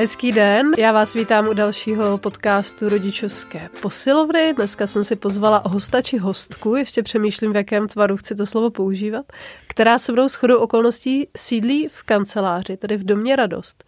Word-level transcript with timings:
Hezký 0.00 0.32
den, 0.32 0.70
já 0.78 0.92
vás 0.92 1.14
vítám 1.14 1.48
u 1.48 1.52
dalšího 1.52 2.18
podcastu 2.18 2.88
Rodičovské 2.88 3.68
posilovny. 3.82 4.54
Dneska 4.56 4.86
jsem 4.86 5.04
si 5.04 5.16
pozvala 5.16 5.62
hosta 5.66 6.02
či 6.02 6.18
hostku, 6.18 6.74
ještě 6.74 7.02
přemýšlím, 7.02 7.52
v 7.52 7.56
jakém 7.56 7.88
tvaru 7.88 8.16
chci 8.16 8.34
to 8.34 8.46
slovo 8.46 8.70
používat, 8.70 9.26
která 9.66 9.98
se 9.98 10.12
mnou 10.12 10.28
shodou 10.28 10.58
okolností 10.58 11.28
sídlí 11.36 11.88
v 11.88 12.02
kanceláři, 12.02 12.76
tedy 12.76 12.96
v 12.96 13.04
Domě 13.04 13.36
Radost. 13.36 13.84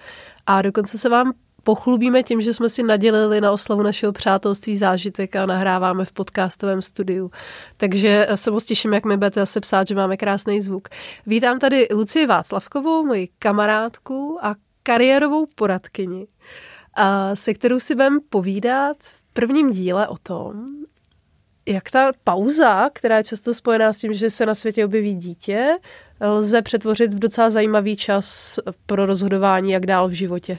A 0.46 0.62
dokonce 0.62 0.98
se 0.98 1.08
vám 1.08 1.32
pochlubíme 1.62 2.22
tím, 2.22 2.40
že 2.40 2.54
jsme 2.54 2.68
si 2.68 2.82
nadělili 2.82 3.40
na 3.40 3.52
oslavu 3.52 3.82
našeho 3.82 4.12
přátelství 4.12 4.76
zážitek 4.76 5.36
a 5.36 5.46
nahráváme 5.46 6.04
v 6.04 6.12
podcastovém 6.12 6.82
studiu. 6.82 7.30
Takže 7.76 8.28
se 8.34 8.50
moc 8.50 8.64
těším, 8.64 8.92
jak 8.92 9.04
mi 9.04 9.16
budete 9.16 9.40
zase 9.40 9.60
psát, 9.60 9.86
že 9.86 9.94
máme 9.94 10.16
krásný 10.16 10.60
zvuk. 10.60 10.88
Vítám 11.26 11.58
tady 11.58 11.88
Lucii 11.92 12.26
Václavkovou, 12.26 13.06
moji 13.06 13.28
kamarádku 13.38 14.38
a 14.42 14.54
kariérovou 14.82 15.46
poradkyni, 15.54 16.26
se 17.34 17.54
kterou 17.54 17.80
si 17.80 17.94
budeme 17.94 18.18
povídat 18.30 18.96
v 19.00 19.22
prvním 19.32 19.70
díle 19.70 20.08
o 20.08 20.16
tom, 20.16 20.80
jak 21.66 21.90
ta 21.90 22.10
pauza, 22.24 22.90
která 22.92 23.16
je 23.16 23.24
často 23.24 23.54
spojená 23.54 23.92
s 23.92 23.98
tím, 23.98 24.12
že 24.12 24.30
se 24.30 24.46
na 24.46 24.54
světě 24.54 24.84
objeví 24.84 25.14
dítě, 25.14 25.78
lze 26.20 26.62
přetvořit 26.62 27.14
v 27.14 27.18
docela 27.18 27.50
zajímavý 27.50 27.96
čas 27.96 28.58
pro 28.86 29.06
rozhodování, 29.06 29.72
jak 29.72 29.86
dál 29.86 30.08
v 30.08 30.12
životě. 30.12 30.58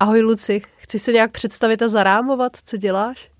Ahoj 0.00 0.20
Luci, 0.20 0.62
chci 0.76 0.98
se 0.98 1.12
nějak 1.12 1.30
představit 1.30 1.82
a 1.82 1.88
zarámovat, 1.88 2.52
co 2.64 2.76
děláš? 2.76 3.30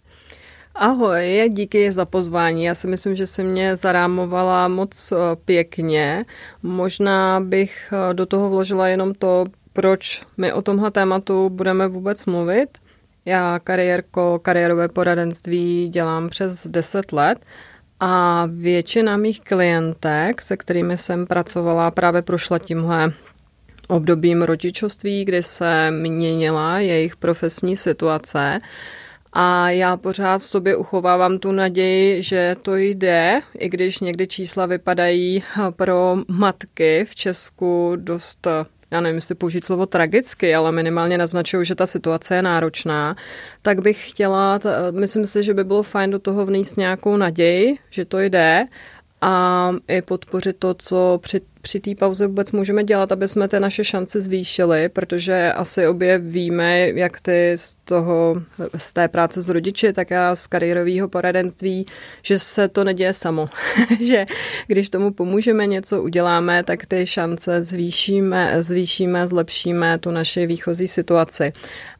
Ahoj, 0.75 1.49
díky 1.53 1.93
za 1.93 2.05
pozvání. 2.05 2.65
Já 2.65 2.75
si 2.75 2.87
myslím, 2.87 3.17
že 3.17 3.27
se 3.27 3.43
mě 3.43 3.77
zarámovala 3.77 4.69
moc 4.69 5.13
eh, 5.13 5.17
pěkně. 5.45 6.25
Možná 6.63 7.41
bych 7.41 7.93
eh, 7.93 8.15
do 8.15 8.27
toho 8.27 8.51
vložila 8.51 8.89
jenom 8.89 9.15
to, 9.15 9.45
proč 9.73 10.23
my 10.37 10.53
o 10.53 10.63
tomhle 10.63 10.91
tématu 10.91 11.49
budeme 11.49 11.89
vůbec 11.89 12.27
mluvit. 12.27 12.69
Já 13.25 13.59
kariérko, 13.59 14.39
kariérové 14.43 14.89
poradenství 14.89 15.89
dělám 15.89 16.29
přes 16.29 16.67
10 16.67 17.13
let 17.13 17.39
a 18.01 18.45
většina 18.53 19.17
mých 19.17 19.41
klientek, 19.41 20.43
se 20.43 20.57
kterými 20.57 20.99
jsem 20.99 21.27
pracovala, 21.27 21.91
právě 21.91 22.23
prošla 22.23 22.59
tímhle 22.59 23.13
obdobím 23.89 24.43
rodičovství, 24.43 25.25
kdy 25.25 25.43
se 25.43 25.91
měnila 25.91 26.79
jejich 26.79 27.17
profesní 27.17 27.77
situace. 27.77 28.59
A 29.33 29.71
já 29.71 29.97
pořád 29.97 30.43
v 30.43 30.47
sobě 30.47 30.77
uchovávám 30.77 31.39
tu 31.39 31.53
naději, 31.53 32.23
že 32.23 32.57
to 32.63 32.77
jde, 32.77 33.41
i 33.59 33.69
když 33.69 34.01
někdy 34.01 34.27
čísla 34.27 34.67
vypadají 34.67 35.43
pro 35.77 36.17
matky 36.29 37.05
v 37.09 37.15
Česku 37.15 37.93
dost 37.97 38.47
já 38.93 39.01
nevím, 39.01 39.17
jestli 39.17 39.35
použít 39.35 39.65
slovo 39.65 39.87
tragicky, 39.87 40.55
ale 40.55 40.73
minimálně 40.73 41.19
naznačují, 41.19 41.67
že 41.67 41.75
ta 41.75 41.87
situace 41.87 42.35
je 42.35 42.43
náročná, 42.43 43.17
tak 43.63 43.81
bych 43.81 44.11
chtěla, 44.11 44.61
myslím 44.91 45.27
si, 45.27 45.43
že 45.43 45.55
by 45.55 45.65
bylo 45.65 45.83
fajn 45.83 46.11
do 46.11 46.19
toho 46.19 46.47
vnést 46.47 46.77
nějakou 46.77 47.17
naději, 47.17 47.77
že 47.91 48.05
to 48.05 48.21
jde 48.21 48.65
a 49.21 49.71
i 49.89 50.03
podpořit 50.03 50.57
to, 50.59 50.75
co 50.75 51.19
při, 51.23 51.41
při 51.63 51.81
té 51.81 51.95
pauze 51.95 52.27
vůbec 52.27 52.53
můžeme 52.53 52.85
dělat, 52.85 53.13
aby 53.13 53.29
jsme 53.29 53.49
ty 53.49 53.61
naše 53.61 53.85
šance 53.85 54.21
zvýšili, 54.21 54.89
protože 54.89 55.53
asi 55.53 55.87
obě 55.87 56.19
víme, 56.19 56.89
jak 56.89 57.21
ty 57.21 57.53
z 57.57 57.79
toho, 57.85 58.43
z 58.77 58.93
té 58.93 59.09
práce 59.09 59.43
s 59.43 59.49
rodiči, 59.49 59.93
tak 59.93 60.11
já 60.11 60.37
z 60.37 60.47
kariérového 60.47 61.09
poradenství, 61.09 61.87
že 62.23 62.39
se 62.39 62.69
to 62.69 62.85
neděje 62.85 63.13
samo. 63.13 63.49
že 64.01 64.27
když 64.67 64.89
tomu 64.89 65.13
pomůžeme, 65.13 65.67
něco 65.67 66.03
uděláme, 66.03 66.63
tak 66.65 66.87
ty 66.87 67.07
šance 67.07 67.63
zvýšíme, 67.63 68.63
zvýšíme, 68.63 69.29
zlepšíme 69.29 69.99
tu 69.99 70.11
naši 70.11 70.47
výchozí 70.47 70.89
situaci. 70.89 71.53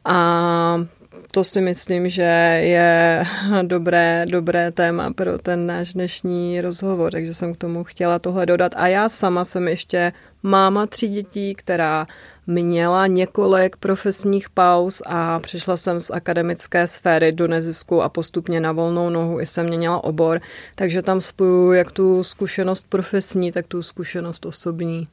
A 0.05 0.85
to 1.33 1.43
si 1.43 1.61
myslím, 1.61 2.09
že 2.09 2.21
je 2.63 3.23
dobré, 3.61 4.25
dobré 4.29 4.71
téma 4.71 5.13
pro 5.13 5.37
ten 5.37 5.67
náš 5.67 5.93
dnešní 5.93 6.61
rozhovor, 6.61 7.11
takže 7.11 7.33
jsem 7.33 7.53
k 7.53 7.57
tomu 7.57 7.83
chtěla 7.83 8.19
tohle 8.19 8.45
dodat. 8.45 8.71
A 8.75 8.87
já 8.87 9.09
sama 9.09 9.45
jsem 9.45 9.67
ještě 9.67 10.13
máma 10.43 10.87
tří 10.87 11.07
dětí, 11.07 11.55
která 11.55 12.07
měla 12.47 13.07
několik 13.07 13.75
profesních 13.75 14.49
pauz 14.49 15.01
a 15.05 15.39
přišla 15.39 15.77
jsem 15.77 15.99
z 15.99 16.11
akademické 16.11 16.87
sféry 16.87 17.31
do 17.31 17.47
nezisku 17.47 18.01
a 18.01 18.09
postupně 18.09 18.59
na 18.59 18.71
volnou 18.71 19.09
nohu 19.09 19.39
i 19.39 19.45
jsem 19.45 19.65
měla 19.65 20.03
obor, 20.03 20.41
takže 20.75 21.01
tam 21.01 21.21
spojuju 21.21 21.71
jak 21.71 21.91
tu 21.91 22.23
zkušenost 22.23 22.85
profesní, 22.89 23.51
tak 23.51 23.67
tu 23.67 23.83
zkušenost 23.83 24.45
osobní. 24.45 25.07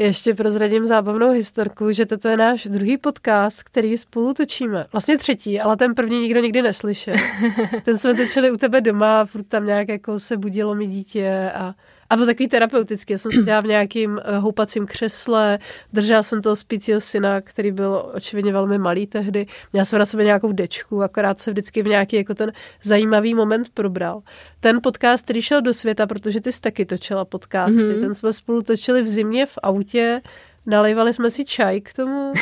Ještě 0.00 0.34
prozradím 0.34 0.86
zábavnou 0.86 1.30
historku, 1.30 1.92
že 1.92 2.06
toto 2.06 2.28
je 2.28 2.36
náš 2.36 2.66
druhý 2.66 2.98
podcast, 2.98 3.62
který 3.62 3.96
spolu 3.96 4.34
točíme. 4.34 4.86
Vlastně 4.92 5.18
třetí, 5.18 5.60
ale 5.60 5.76
ten 5.76 5.94
první 5.94 6.20
nikdo 6.20 6.40
nikdy 6.40 6.62
neslyšel. 6.62 7.14
Ten 7.84 7.98
jsme 7.98 8.14
točili 8.14 8.50
u 8.50 8.56
tebe 8.56 8.80
doma, 8.80 9.24
furt 9.24 9.42
tam 9.42 9.66
nějak 9.66 9.88
jako 9.88 10.18
se 10.18 10.36
budilo 10.36 10.74
mi 10.74 10.86
dítě 10.86 11.52
a 11.54 11.74
a 12.10 12.16
byl 12.16 12.26
takový 12.26 12.48
terapeutický. 12.48 13.12
Já 13.12 13.18
jsem 13.18 13.32
seděla 13.32 13.60
v 13.60 13.66
nějakým 13.66 14.20
eh, 14.24 14.38
houpacím 14.38 14.86
křesle, 14.86 15.58
držela 15.92 16.22
jsem 16.22 16.42
toho 16.42 16.56
spícího 16.56 17.00
syna, 17.00 17.40
který 17.40 17.72
byl 17.72 18.10
očividně 18.14 18.52
velmi 18.52 18.78
malý 18.78 19.06
tehdy. 19.06 19.46
Měla 19.72 19.84
jsem 19.84 19.98
na 19.98 20.06
sebe 20.06 20.24
nějakou 20.24 20.52
dečku, 20.52 21.02
akorát 21.02 21.38
se 21.38 21.50
vždycky 21.50 21.82
v 21.82 21.86
nějaký 21.86 22.16
jako 22.16 22.34
ten 22.34 22.52
zajímavý 22.82 23.34
moment 23.34 23.68
probral. 23.74 24.22
Ten 24.60 24.78
podcast, 24.82 25.24
který 25.24 25.42
šel 25.42 25.62
do 25.62 25.74
světa, 25.74 26.06
protože 26.06 26.40
ty 26.40 26.52
jsi 26.52 26.60
taky 26.60 26.86
točila 26.86 27.24
podcasty, 27.24 27.76
mm-hmm. 27.76 28.00
ten 28.00 28.14
jsme 28.14 28.32
spolu 28.32 28.62
točili 28.62 29.02
v 29.02 29.08
zimě 29.08 29.46
v 29.46 29.58
autě, 29.62 30.20
Nalejvali 30.66 31.12
jsme 31.12 31.30
si 31.30 31.44
čaj 31.44 31.80
k 31.80 31.92
tomu 31.92 32.32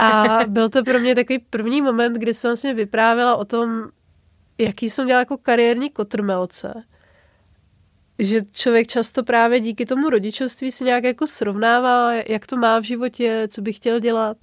a 0.00 0.38
byl 0.48 0.68
to 0.68 0.84
pro 0.84 1.00
mě 1.00 1.14
takový 1.14 1.38
první 1.38 1.82
moment, 1.82 2.16
kdy 2.16 2.34
jsem 2.34 2.48
vlastně 2.48 2.74
vyprávěla 2.74 3.36
o 3.36 3.44
tom, 3.44 3.84
jaký 4.58 4.90
jsem 4.90 5.06
dělala 5.06 5.20
jako 5.20 5.36
kariérní 5.36 5.90
kotrmelce 5.90 6.84
že 8.18 8.40
člověk 8.52 8.86
často 8.86 9.24
právě 9.24 9.60
díky 9.60 9.86
tomu 9.86 10.10
rodičovství 10.10 10.70
si 10.70 10.84
nějak 10.84 11.04
jako 11.04 11.26
srovnává, 11.26 12.12
jak 12.28 12.46
to 12.46 12.56
má 12.56 12.78
v 12.78 12.82
životě, 12.82 13.48
co 13.50 13.62
by 13.62 13.72
chtěl 13.72 14.00
dělat. 14.00 14.36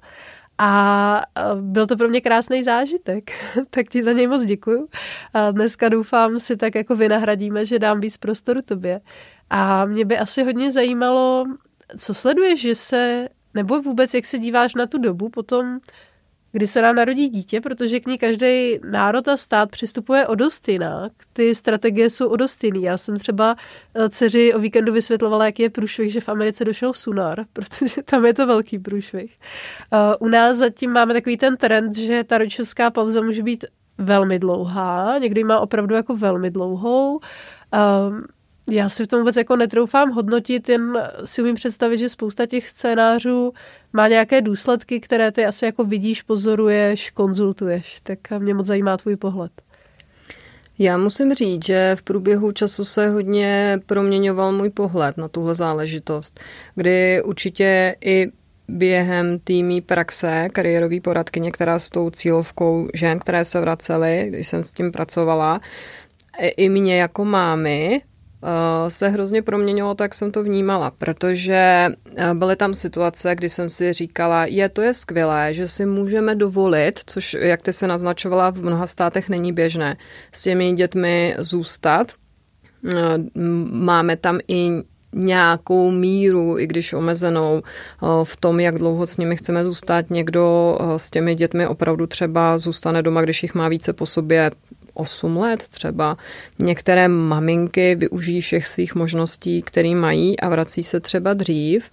A 0.57 1.21
byl 1.61 1.87
to 1.87 1.97
pro 1.97 2.09
mě 2.09 2.21
krásný 2.21 2.63
zážitek, 2.63 3.31
tak 3.69 3.89
ti 3.89 4.03
za 4.03 4.11
něj 4.11 4.27
moc 4.27 4.43
děkuju. 4.43 4.87
A 5.33 5.51
dneska 5.51 5.89
doufám 5.89 6.39
si 6.39 6.57
tak 6.57 6.75
jako 6.75 6.95
vynahradíme, 6.95 7.65
že 7.65 7.79
dám 7.79 7.99
víc 7.99 8.17
prostoru 8.17 8.61
tobě. 8.61 9.01
A 9.49 9.85
mě 9.85 10.05
by 10.05 10.17
asi 10.17 10.43
hodně 10.43 10.71
zajímalo, 10.71 11.45
co 11.97 12.13
sleduješ, 12.13 12.61
že 12.61 12.75
se, 12.75 13.29
nebo 13.53 13.81
vůbec 13.81 14.13
jak 14.13 14.25
se 14.25 14.39
díváš 14.39 14.75
na 14.75 14.87
tu 14.87 14.97
dobu 14.97 15.29
potom, 15.29 15.79
kdy 16.51 16.67
se 16.67 16.81
nám 16.81 16.95
narodí 16.95 17.29
dítě, 17.29 17.61
protože 17.61 17.99
k 17.99 18.07
ní 18.07 18.17
každý 18.17 18.79
národ 18.89 19.27
a 19.27 19.37
stát 19.37 19.71
přistupuje 19.71 20.27
o 20.27 20.35
dost 20.35 20.67
jinak. 20.67 21.11
Ty 21.33 21.55
strategie 21.55 22.09
jsou 22.09 22.27
o 22.27 22.35
dost 22.35 22.63
jiný. 22.63 22.83
Já 22.83 22.97
jsem 22.97 23.17
třeba 23.19 23.55
eh, 23.95 24.09
dceři 24.09 24.53
o 24.53 24.59
víkendu 24.59 24.93
vysvětlovala, 24.93 25.45
jaký 25.45 25.63
je 25.63 25.69
průšvih, 25.69 26.11
že 26.11 26.21
v 26.21 26.29
Americe 26.29 26.65
došel 26.65 26.93
sunar, 26.93 27.45
protože 27.53 28.03
tam 28.03 28.25
je 28.25 28.33
to 28.33 28.47
velký 28.47 28.79
průšvih. 28.79 29.39
Eh, 29.93 30.15
u 30.19 30.27
nás 30.27 30.57
zatím 30.57 30.91
máme 30.91 31.13
takový 31.13 31.37
ten 31.37 31.57
trend, 31.57 31.95
že 31.95 32.23
ta 32.23 32.37
rodičovská 32.37 32.91
pauza 32.91 33.21
může 33.21 33.43
být 33.43 33.65
velmi 33.97 34.39
dlouhá, 34.39 35.17
někdy 35.17 35.43
má 35.43 35.59
opravdu 35.59 35.95
jako 35.95 36.15
velmi 36.15 36.51
dlouhou. 36.51 37.19
Já 38.69 38.89
si 38.89 39.03
v 39.03 39.07
tom 39.07 39.19
vůbec 39.19 39.35
jako 39.35 39.55
netroufám 39.55 40.09
hodnotit, 40.09 40.69
jen 40.69 40.97
si 41.25 41.41
umím 41.41 41.55
představit, 41.55 41.97
že 41.97 42.09
spousta 42.09 42.45
těch 42.45 42.67
scénářů 42.67 43.53
má 43.93 44.07
nějaké 44.07 44.41
důsledky, 44.41 44.99
které 44.99 45.31
ty 45.31 45.45
asi 45.45 45.65
jako 45.65 45.83
vidíš, 45.83 46.21
pozoruješ, 46.21 47.09
konzultuješ. 47.09 47.99
Tak 48.03 48.19
mě 48.39 48.53
moc 48.53 48.65
zajímá 48.65 48.97
tvůj 48.97 49.15
pohled. 49.15 49.51
Já 50.79 50.97
musím 50.97 51.33
říct, 51.33 51.65
že 51.65 51.95
v 51.95 52.01
průběhu 52.01 52.51
času 52.51 52.85
se 52.85 53.09
hodně 53.09 53.79
proměňoval 53.85 54.51
můj 54.51 54.69
pohled 54.69 55.17
na 55.17 55.27
tuhle 55.27 55.55
záležitost, 55.55 56.39
kdy 56.75 57.21
určitě 57.23 57.95
i 58.01 58.27
během 58.67 59.39
týmí 59.39 59.81
praxe 59.81 60.49
kariérový 60.53 61.01
poradkyně, 61.01 61.51
která 61.51 61.79
s 61.79 61.89
tou 61.89 62.09
cílovkou 62.09 62.87
žen, 62.93 63.19
které 63.19 63.45
se 63.45 63.61
vracely, 63.61 64.25
když 64.29 64.47
jsem 64.47 64.63
s 64.63 64.71
tím 64.71 64.91
pracovala, 64.91 65.61
i 66.57 66.69
mě 66.69 67.01
jako 67.01 67.25
mámy 67.25 68.01
se 68.87 69.09
hrozně 69.09 69.41
proměnilo, 69.41 69.95
tak 69.95 70.15
jsem 70.15 70.31
to 70.31 70.43
vnímala, 70.43 70.91
protože 70.97 71.89
eh, 72.15 72.33
byly 72.33 72.55
tam 72.55 72.73
situace, 72.73 73.35
kdy 73.35 73.49
jsem 73.49 73.69
si 73.69 73.93
říkala, 73.93 74.45
je, 74.45 74.69
to 74.69 74.81
je 74.81 74.93
skvělé, 74.93 75.53
že 75.53 75.67
si 75.67 75.85
můžeme 75.85 76.35
dovolit, 76.35 76.99
což, 77.05 77.37
jak 77.39 77.61
ty 77.61 77.73
se 77.73 77.87
naznačovala, 77.87 78.49
v 78.49 78.61
mnoha 78.61 78.87
státech 78.87 79.29
není 79.29 79.53
běžné, 79.53 79.97
s 80.31 80.41
těmi 80.41 80.73
dětmi 80.73 81.35
zůstat. 81.39 82.11
Eh, 82.89 82.93
máme 83.71 84.17
tam 84.17 84.39
i 84.47 84.69
nějakou 85.13 85.91
míru, 85.91 86.59
i 86.59 86.67
když 86.67 86.93
omezenou, 86.93 87.61
v 88.23 88.37
tom, 88.37 88.59
jak 88.59 88.77
dlouho 88.77 89.05
s 89.05 89.17
nimi 89.17 89.35
chceme 89.35 89.63
zůstat. 89.63 90.09
Někdo 90.09 90.77
s 90.97 91.11
těmi 91.11 91.35
dětmi 91.35 91.67
opravdu 91.67 92.07
třeba 92.07 92.57
zůstane 92.57 93.01
doma, 93.01 93.21
když 93.21 93.43
jich 93.43 93.55
má 93.55 93.69
více 93.69 93.93
po 93.93 94.05
sobě 94.05 94.51
8 94.93 95.37
let 95.37 95.63
třeba. 95.69 96.17
Některé 96.59 97.07
maminky 97.07 97.95
využijí 97.95 98.41
všech 98.41 98.67
svých 98.67 98.95
možností, 98.95 99.61
které 99.61 99.95
mají 99.95 100.39
a 100.39 100.49
vrací 100.49 100.83
se 100.83 100.99
třeba 100.99 101.33
dřív. 101.33 101.89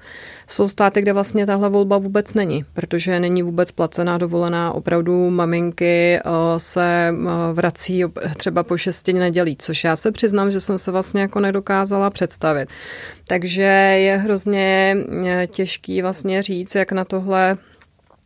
Jsou 0.48 0.68
státy, 0.68 1.02
kde 1.02 1.12
vlastně 1.12 1.46
tahle 1.46 1.68
volba 1.68 1.98
vůbec 1.98 2.34
není, 2.34 2.64
protože 2.72 3.20
není 3.20 3.42
vůbec 3.42 3.70
placená 3.70 4.18
dovolená. 4.18 4.72
Opravdu 4.72 5.30
maminky 5.30 6.18
eh, 6.18 6.20
se 6.56 7.08
eh, 7.12 7.52
vrací 7.52 8.04
třeba 8.36 8.62
po 8.62 8.76
šesti 8.76 9.12
nedělí, 9.12 9.56
což 9.56 9.84
já 9.84 9.96
se 9.96 10.12
přiznám, 10.12 10.50
že 10.50 10.60
jsem 10.60 10.78
se 10.78 10.90
vlastně 10.90 11.20
jako 11.20 11.40
nedokázala 11.40 12.10
představit. 12.10 12.68
Takže 13.26 13.62
je 13.98 14.16
hrozně 14.16 14.96
eh, 15.26 15.46
těžký 15.46 16.02
vlastně 16.02 16.42
říct, 16.42 16.74
jak 16.74 16.92
na 16.92 17.04
tohle 17.04 17.58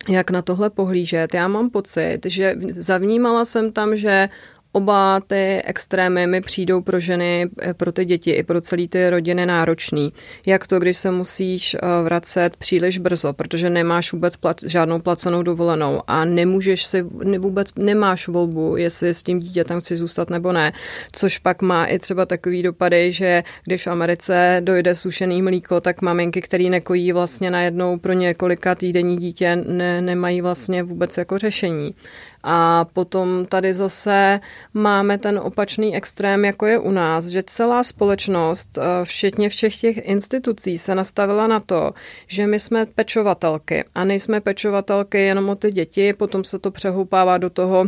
jak 0.08 0.30
na 0.30 0.42
tohle 0.42 0.70
pohlížet. 0.70 1.34
Já 1.34 1.48
mám 1.48 1.70
pocit, 1.70 2.18
že 2.24 2.54
zavnímala 2.74 3.44
jsem 3.44 3.72
tam, 3.72 3.96
že 3.96 4.28
oba 4.72 5.20
ty 5.20 5.62
extrémy 5.64 6.26
mi 6.26 6.40
přijdou 6.40 6.80
pro 6.80 7.00
ženy, 7.00 7.50
eh, 7.62 7.74
pro 7.74 7.92
ty 7.92 8.04
děti 8.04 8.30
i 8.30 8.42
pro 8.42 8.60
celý 8.60 8.88
ty 8.88 9.10
rodiny 9.10 9.46
náročný. 9.46 10.12
Jak 10.46 10.66
to, 10.66 10.78
když 10.78 10.96
se 10.96 11.10
musíš 11.10 11.74
eh, 11.74 11.78
vracet 12.04 12.56
příliš 12.56 12.98
brzo, 12.98 13.32
protože 13.32 13.70
nemáš 13.70 14.12
vůbec 14.12 14.36
plat, 14.36 14.56
žádnou 14.66 14.98
placenou 14.98 15.42
dovolenou 15.42 16.02
a 16.06 16.24
nemůžeš 16.24 16.84
si, 16.84 17.02
vůbec 17.38 17.68
nemáš 17.76 18.28
volbu, 18.28 18.76
jestli 18.76 19.14
s 19.14 19.22
tím 19.22 19.40
dítětem 19.40 19.80
chci 19.80 19.96
zůstat 19.96 20.30
nebo 20.30 20.52
ne. 20.52 20.72
Což 21.12 21.38
pak 21.38 21.62
má 21.62 21.84
i 21.84 21.98
třeba 21.98 22.26
takový 22.26 22.62
dopady, 22.62 23.12
že 23.12 23.42
když 23.64 23.86
v 23.86 23.90
Americe 23.90 24.60
dojde 24.64 24.94
sušený 24.94 25.42
mlíko, 25.42 25.80
tak 25.80 26.02
maminky, 26.02 26.42
který 26.42 26.70
nekojí 26.70 27.12
vlastně 27.12 27.50
najednou 27.50 27.98
pro 27.98 28.12
několika 28.12 28.74
týdenní 28.74 29.16
dítě, 29.16 29.56
ne, 29.56 30.02
nemají 30.02 30.40
vlastně 30.40 30.82
vůbec 30.82 31.16
jako 31.16 31.38
řešení. 31.38 31.94
A 32.42 32.84
potom 32.92 33.46
tady 33.46 33.74
zase 33.74 34.40
máme 34.74 35.18
ten 35.18 35.38
opačný 35.38 35.96
extrém, 35.96 36.44
jako 36.44 36.66
je 36.66 36.78
u 36.78 36.90
nás, 36.90 37.26
že 37.26 37.42
celá 37.42 37.82
společnost, 37.82 38.78
eh, 38.78 39.04
všetně 39.04 39.48
všech 39.48 39.76
těch 39.76 39.96
institucí, 40.08 40.78
se 40.78 40.94
nastavila 40.94 41.46
na 41.46 41.60
to, 41.60 41.92
že 42.26 42.46
my 42.46 42.60
jsme 42.60 42.86
pečovatelky 42.86 43.84
a 43.94 44.04
nejsme 44.04 44.40
pečovatelky 44.40 45.18
jenom 45.18 45.48
o 45.48 45.54
ty 45.54 45.72
děti, 45.72 46.12
potom 46.12 46.44
se 46.44 46.58
to 46.58 46.70
přehoupává 46.70 47.38
do 47.38 47.50
toho, 47.50 47.86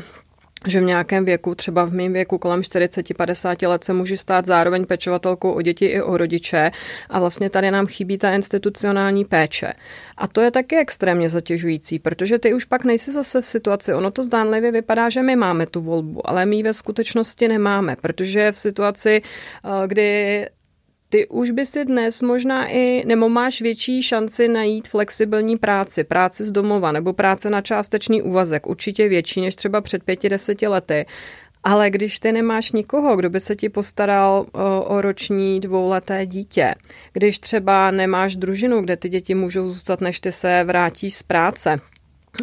že 0.67 0.81
v 0.81 0.85
nějakém 0.85 1.25
věku, 1.25 1.55
třeba 1.55 1.85
v 1.85 1.93
mém 1.93 2.13
věku 2.13 2.39
kolem 2.39 2.61
40-50 2.61 3.69
let, 3.69 3.85
se 3.85 3.93
může 3.93 4.17
stát 4.17 4.47
zároveň 4.47 4.87
pečovatelkou 4.87 5.53
o 5.53 5.63
děti 5.63 5.87
i 5.87 6.03
o 6.03 6.17
rodiče 6.17 6.71
a 7.11 7.21
vlastně 7.21 7.51
tady 7.51 7.71
nám 7.71 7.87
chybí 7.87 8.19
ta 8.19 8.35
institucionální 8.35 9.25
péče. 9.25 9.73
A 10.17 10.29
to 10.29 10.41
je 10.41 10.51
taky 10.51 10.77
extrémně 10.77 11.29
zatěžující, 11.29 11.99
protože 11.99 12.39
ty 12.39 12.55
už 12.55 12.65
pak 12.65 12.85
nejsi 12.85 13.13
zase 13.13 13.41
v 13.41 13.47
situaci, 13.47 13.95
ono 13.95 14.11
to 14.11 14.23
zdánlivě 14.23 14.73
vypadá, 14.73 15.09
že 15.09 15.23
my 15.23 15.37
máme 15.37 15.67
tu 15.67 15.81
volbu, 15.81 16.31
ale 16.31 16.47
my 16.47 16.57
ji 16.57 16.63
ve 16.63 16.73
skutečnosti 16.73 17.49
nemáme, 17.49 17.97
protože 17.97 18.53
v 18.53 18.59
situaci, 18.59 19.23
eh, 19.23 19.69
kdy 19.87 20.47
ty 21.15 21.27
už 21.29 21.51
by 21.51 21.67
si 21.67 21.85
dnes 21.85 22.23
možná 22.23 22.67
i, 22.67 23.05
nebo 23.07 23.29
máš 23.29 23.63
větší 23.63 24.03
šanci 24.03 24.49
najít 24.49 24.89
flexibilní 24.89 25.57
práci, 25.57 26.05
práci 26.05 26.45
z 26.45 26.53
domova 26.53 26.93
nebo 26.93 27.13
práce 27.13 27.51
na 27.51 27.61
částečný 27.61 28.23
úvazek, 28.23 28.67
určitě 28.67 29.09
větší 29.09 29.41
než 29.41 29.57
třeba 29.57 29.81
před 29.81 30.05
pěti, 30.05 30.29
deseti 30.29 30.67
lety. 30.67 31.07
Ale 31.65 31.91
když 31.91 32.19
ty 32.19 32.33
nemáš 32.33 32.73
nikoho, 32.73 33.17
kdo 33.17 33.31
by 33.31 33.41
se 33.41 33.57
ti 33.57 33.69
postaral 33.69 34.47
o, 34.53 34.83
o 34.83 35.01
roční 35.01 35.61
dvouleté 35.61 36.27
dítě, 36.27 36.75
když 37.13 37.39
třeba 37.39 37.91
nemáš 37.91 38.37
družinu, 38.37 38.83
kde 38.83 38.97
ty 38.97 39.09
děti 39.09 39.35
můžou 39.35 39.69
zůstat, 39.69 40.01
než 40.01 40.21
ty 40.21 40.33
se 40.33 40.65
vrátíš 40.65 41.15
z 41.15 41.23
práce, 41.23 41.81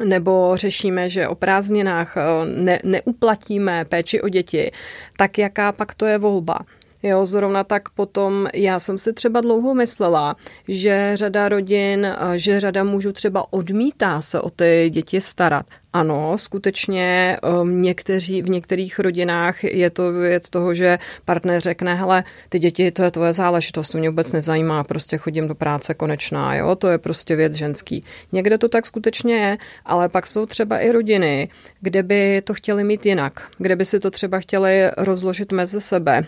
nebo 0.04 0.52
řešíme, 0.56 1.10
že 1.10 1.28
o 1.28 1.36
prázdninách 1.36 2.16
ne, 2.56 2.80
neuplatíme 2.84 3.86
péči 3.86 4.22
o 4.22 4.30
děti, 4.30 4.72
tak 5.18 5.38
jaká 5.38 5.72
pak 5.72 5.96
to 5.96 6.06
je 6.06 6.18
volba? 6.18 6.60
Jo, 7.04 7.26
zrovna 7.26 7.64
tak 7.64 7.90
potom 7.90 8.48
já 8.54 8.80
jsem 8.80 8.98
si 8.98 9.14
třeba 9.14 9.42
dlouho 9.42 9.74
myslela, 9.74 10.36
že 10.68 11.12
řada 11.16 11.50
rodin, 11.50 12.16
že 12.36 12.60
řada 12.60 12.84
mužů 12.84 13.12
třeba 13.12 13.54
odmítá 13.54 14.22
se 14.22 14.42
o 14.42 14.50
ty 14.50 14.90
děti 14.94 15.22
starat. 15.22 15.66
Ano, 15.94 16.38
skutečně 16.38 17.38
um, 17.62 17.82
někteří, 17.82 18.42
v 18.42 18.50
některých 18.50 19.00
rodinách 19.00 19.64
je 19.64 19.90
to 19.90 20.12
věc 20.12 20.50
toho, 20.50 20.74
že 20.74 21.00
partner 21.26 21.62
řekne, 21.62 21.96
hele, 21.96 22.24
ty 22.50 22.60
děti, 22.60 22.92
to 22.92 23.04
je 23.04 23.12
tvoje 23.12 23.34
záležitost, 23.34 23.90
to 23.90 23.98
mě 23.98 24.10
vůbec 24.10 24.32
nezajímá, 24.32 24.84
prostě 24.84 25.18
chodím 25.18 25.48
do 25.48 25.56
práce 25.56 25.94
konečná, 25.94 26.56
jo, 26.56 26.76
to 26.76 26.88
je 26.88 26.98
prostě 26.98 27.36
věc 27.36 27.54
ženský. 27.54 28.04
Někde 28.32 28.58
to 28.58 28.70
tak 28.70 28.86
skutečně 28.86 29.36
je, 29.36 29.58
ale 29.86 30.10
pak 30.10 30.28
jsou 30.28 30.46
třeba 30.46 30.80
i 30.80 30.92
rodiny, 30.92 31.50
kde 31.82 32.04
by 32.04 32.42
to 32.44 32.54
chtěli 32.54 32.84
mít 32.84 33.06
jinak, 33.06 33.48
kde 33.58 33.76
by 33.76 33.86
si 33.86 34.00
to 34.00 34.12
třeba 34.12 34.40
chtěli 34.40 34.92
rozložit 34.98 35.52
mezi 35.52 35.82
sebe, 35.82 36.24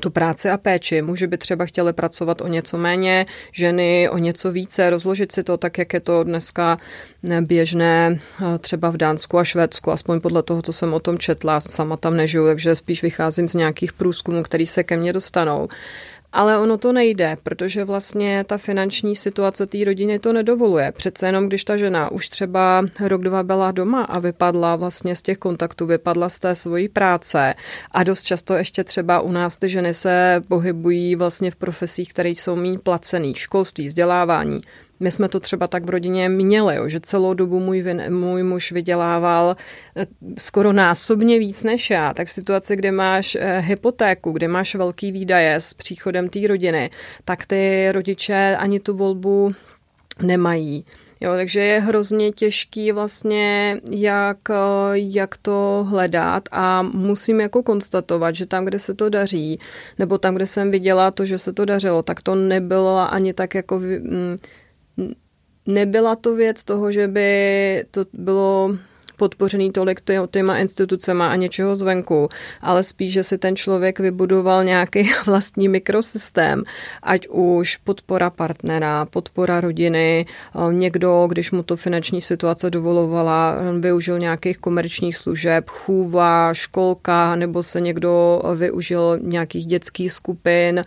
tu 0.00 0.10
práci 0.10 0.50
a 0.50 0.58
péči. 0.58 1.02
Muži 1.02 1.26
by 1.26 1.38
třeba 1.38 1.64
chtěli 1.64 1.92
pracovat 1.92 2.40
o 2.40 2.48
něco 2.48 2.78
méně, 2.78 3.26
ženy 3.52 4.08
o 4.08 4.18
něco 4.18 4.52
více, 4.52 4.90
rozložit 4.90 5.32
si 5.32 5.42
to 5.42 5.56
tak, 5.56 5.78
jak 5.78 5.92
je 5.92 6.00
to 6.00 6.24
dneska 6.24 6.78
běžné 7.40 8.18
eh, 8.18 8.58
třeba 8.58 8.90
v 8.90 8.96
Dánsku 8.96 9.38
a 9.38 9.44
Švédsku, 9.44 9.90
aspoň 9.90 10.20
podle 10.20 10.42
toho, 10.42 10.62
co 10.62 10.72
jsem 10.72 10.94
o 10.94 11.00
tom 11.00 11.18
četla. 11.18 11.60
Sama 11.60 11.96
tam 11.96 12.16
nežiju, 12.16 12.46
takže 12.46 12.74
spíš 12.74 13.02
vycházím 13.02 13.48
z 13.48 13.54
nějakých 13.54 13.92
průzkumů, 13.92 14.42
které 14.42 14.66
se 14.66 14.84
ke 14.84 14.96
mně 14.96 15.12
dostanou. 15.12 15.68
Ale 16.32 16.58
ono 16.58 16.78
to 16.78 16.92
nejde, 16.92 17.36
protože 17.42 17.84
vlastně 17.84 18.44
ta 18.44 18.58
finanční 18.58 19.16
situace 19.16 19.66
té 19.66 19.84
rodiny 19.84 20.18
to 20.18 20.32
nedovoluje. 20.32 20.92
Přece 20.92 21.26
jenom, 21.26 21.48
když 21.48 21.64
ta 21.64 21.76
žena 21.76 22.10
už 22.10 22.28
třeba 22.28 22.84
rok, 23.06 23.22
dva 23.22 23.42
byla 23.42 23.70
doma 23.72 24.02
a 24.02 24.18
vypadla 24.18 24.76
vlastně 24.76 25.16
z 25.16 25.22
těch 25.22 25.38
kontaktů, 25.38 25.86
vypadla 25.86 26.28
z 26.28 26.40
té 26.40 26.54
svojí 26.54 26.88
práce 26.88 27.54
a 27.90 28.04
dost 28.04 28.22
často 28.22 28.54
ještě 28.54 28.84
třeba 28.84 29.20
u 29.20 29.32
nás 29.32 29.56
ty 29.56 29.68
ženy 29.68 29.94
se 29.94 30.42
pohybují 30.48 31.16
vlastně 31.16 31.50
v 31.50 31.56
profesích, 31.56 32.10
které 32.10 32.28
jsou 32.28 32.56
méně 32.56 32.78
placený, 32.78 33.34
školství, 33.34 33.88
vzdělávání, 33.88 34.60
my 35.02 35.10
jsme 35.10 35.28
to 35.28 35.40
třeba 35.40 35.66
tak 35.66 35.84
v 35.84 35.90
rodině 35.90 36.28
měli, 36.28 36.76
jo, 36.76 36.88
že 36.88 37.00
celou 37.00 37.34
dobu 37.34 37.60
můj, 37.60 37.84
můj 38.08 38.42
muž 38.42 38.72
vydělával 38.72 39.56
eh, 39.96 40.06
skoro 40.38 40.72
násobně 40.72 41.38
víc 41.38 41.64
než 41.64 41.90
já. 41.90 42.14
Tak 42.14 42.26
v 42.26 42.30
situaci, 42.30 42.76
kde 42.76 42.92
máš 42.92 43.34
eh, 43.40 43.60
hypotéku, 43.60 44.32
kde 44.32 44.48
máš 44.48 44.74
velký 44.74 45.12
výdaje 45.12 45.54
s 45.54 45.74
příchodem 45.74 46.28
té 46.28 46.46
rodiny, 46.46 46.90
tak 47.24 47.46
ty 47.46 47.92
rodiče 47.92 48.56
ani 48.58 48.80
tu 48.80 48.96
volbu 48.96 49.54
nemají. 50.22 50.84
Jo, 51.20 51.32
takže 51.36 51.60
je 51.60 51.80
hrozně 51.80 52.32
těžký 52.32 52.92
vlastně, 52.92 53.80
jak, 53.90 54.50
eh, 54.50 54.54
jak 54.94 55.36
to 55.36 55.86
hledat 55.88 56.48
a 56.52 56.82
musím 56.82 57.40
jako 57.40 57.62
konstatovat, 57.62 58.34
že 58.34 58.46
tam, 58.46 58.64
kde 58.64 58.78
se 58.78 58.94
to 58.94 59.08
daří, 59.08 59.60
nebo 59.98 60.18
tam, 60.18 60.34
kde 60.34 60.46
jsem 60.46 60.70
viděla 60.70 61.10
to, 61.10 61.24
že 61.26 61.38
se 61.38 61.52
to 61.52 61.64
dařilo, 61.64 62.02
tak 62.02 62.22
to 62.22 62.34
nebylo 62.34 63.12
ani 63.12 63.32
tak 63.34 63.54
jako 63.54 63.78
mm, 63.78 64.36
nebyla 65.66 66.16
to 66.16 66.34
věc 66.34 66.64
toho, 66.64 66.92
že 66.92 67.08
by 67.08 67.84
to 67.90 68.04
bylo 68.12 68.76
podpořený 69.22 69.72
tolik 69.72 70.00
těma 70.30 70.58
institucema 70.58 71.30
a 71.30 71.36
něčeho 71.36 71.76
zvenku, 71.76 72.28
ale 72.60 72.82
spíš, 72.82 73.12
že 73.12 73.22
si 73.24 73.38
ten 73.38 73.56
člověk 73.56 74.00
vybudoval 74.00 74.64
nějaký 74.64 75.10
vlastní 75.26 75.68
mikrosystém, 75.68 76.62
ať 77.02 77.28
už 77.28 77.76
podpora 77.76 78.30
partnera, 78.30 79.06
podpora 79.06 79.60
rodiny, 79.60 80.26
někdo, 80.70 81.26
když 81.30 81.50
mu 81.50 81.62
to 81.62 81.76
finanční 81.76 82.20
situace 82.20 82.70
dovolovala, 82.70 83.54
využil 83.80 84.18
nějakých 84.18 84.58
komerčních 84.58 85.16
služeb, 85.16 85.70
chůva, 85.70 86.54
školka, 86.54 87.36
nebo 87.36 87.62
se 87.62 87.80
někdo 87.80 88.42
využil 88.56 89.18
nějakých 89.22 89.66
dětských 89.66 90.12
skupin, 90.12 90.84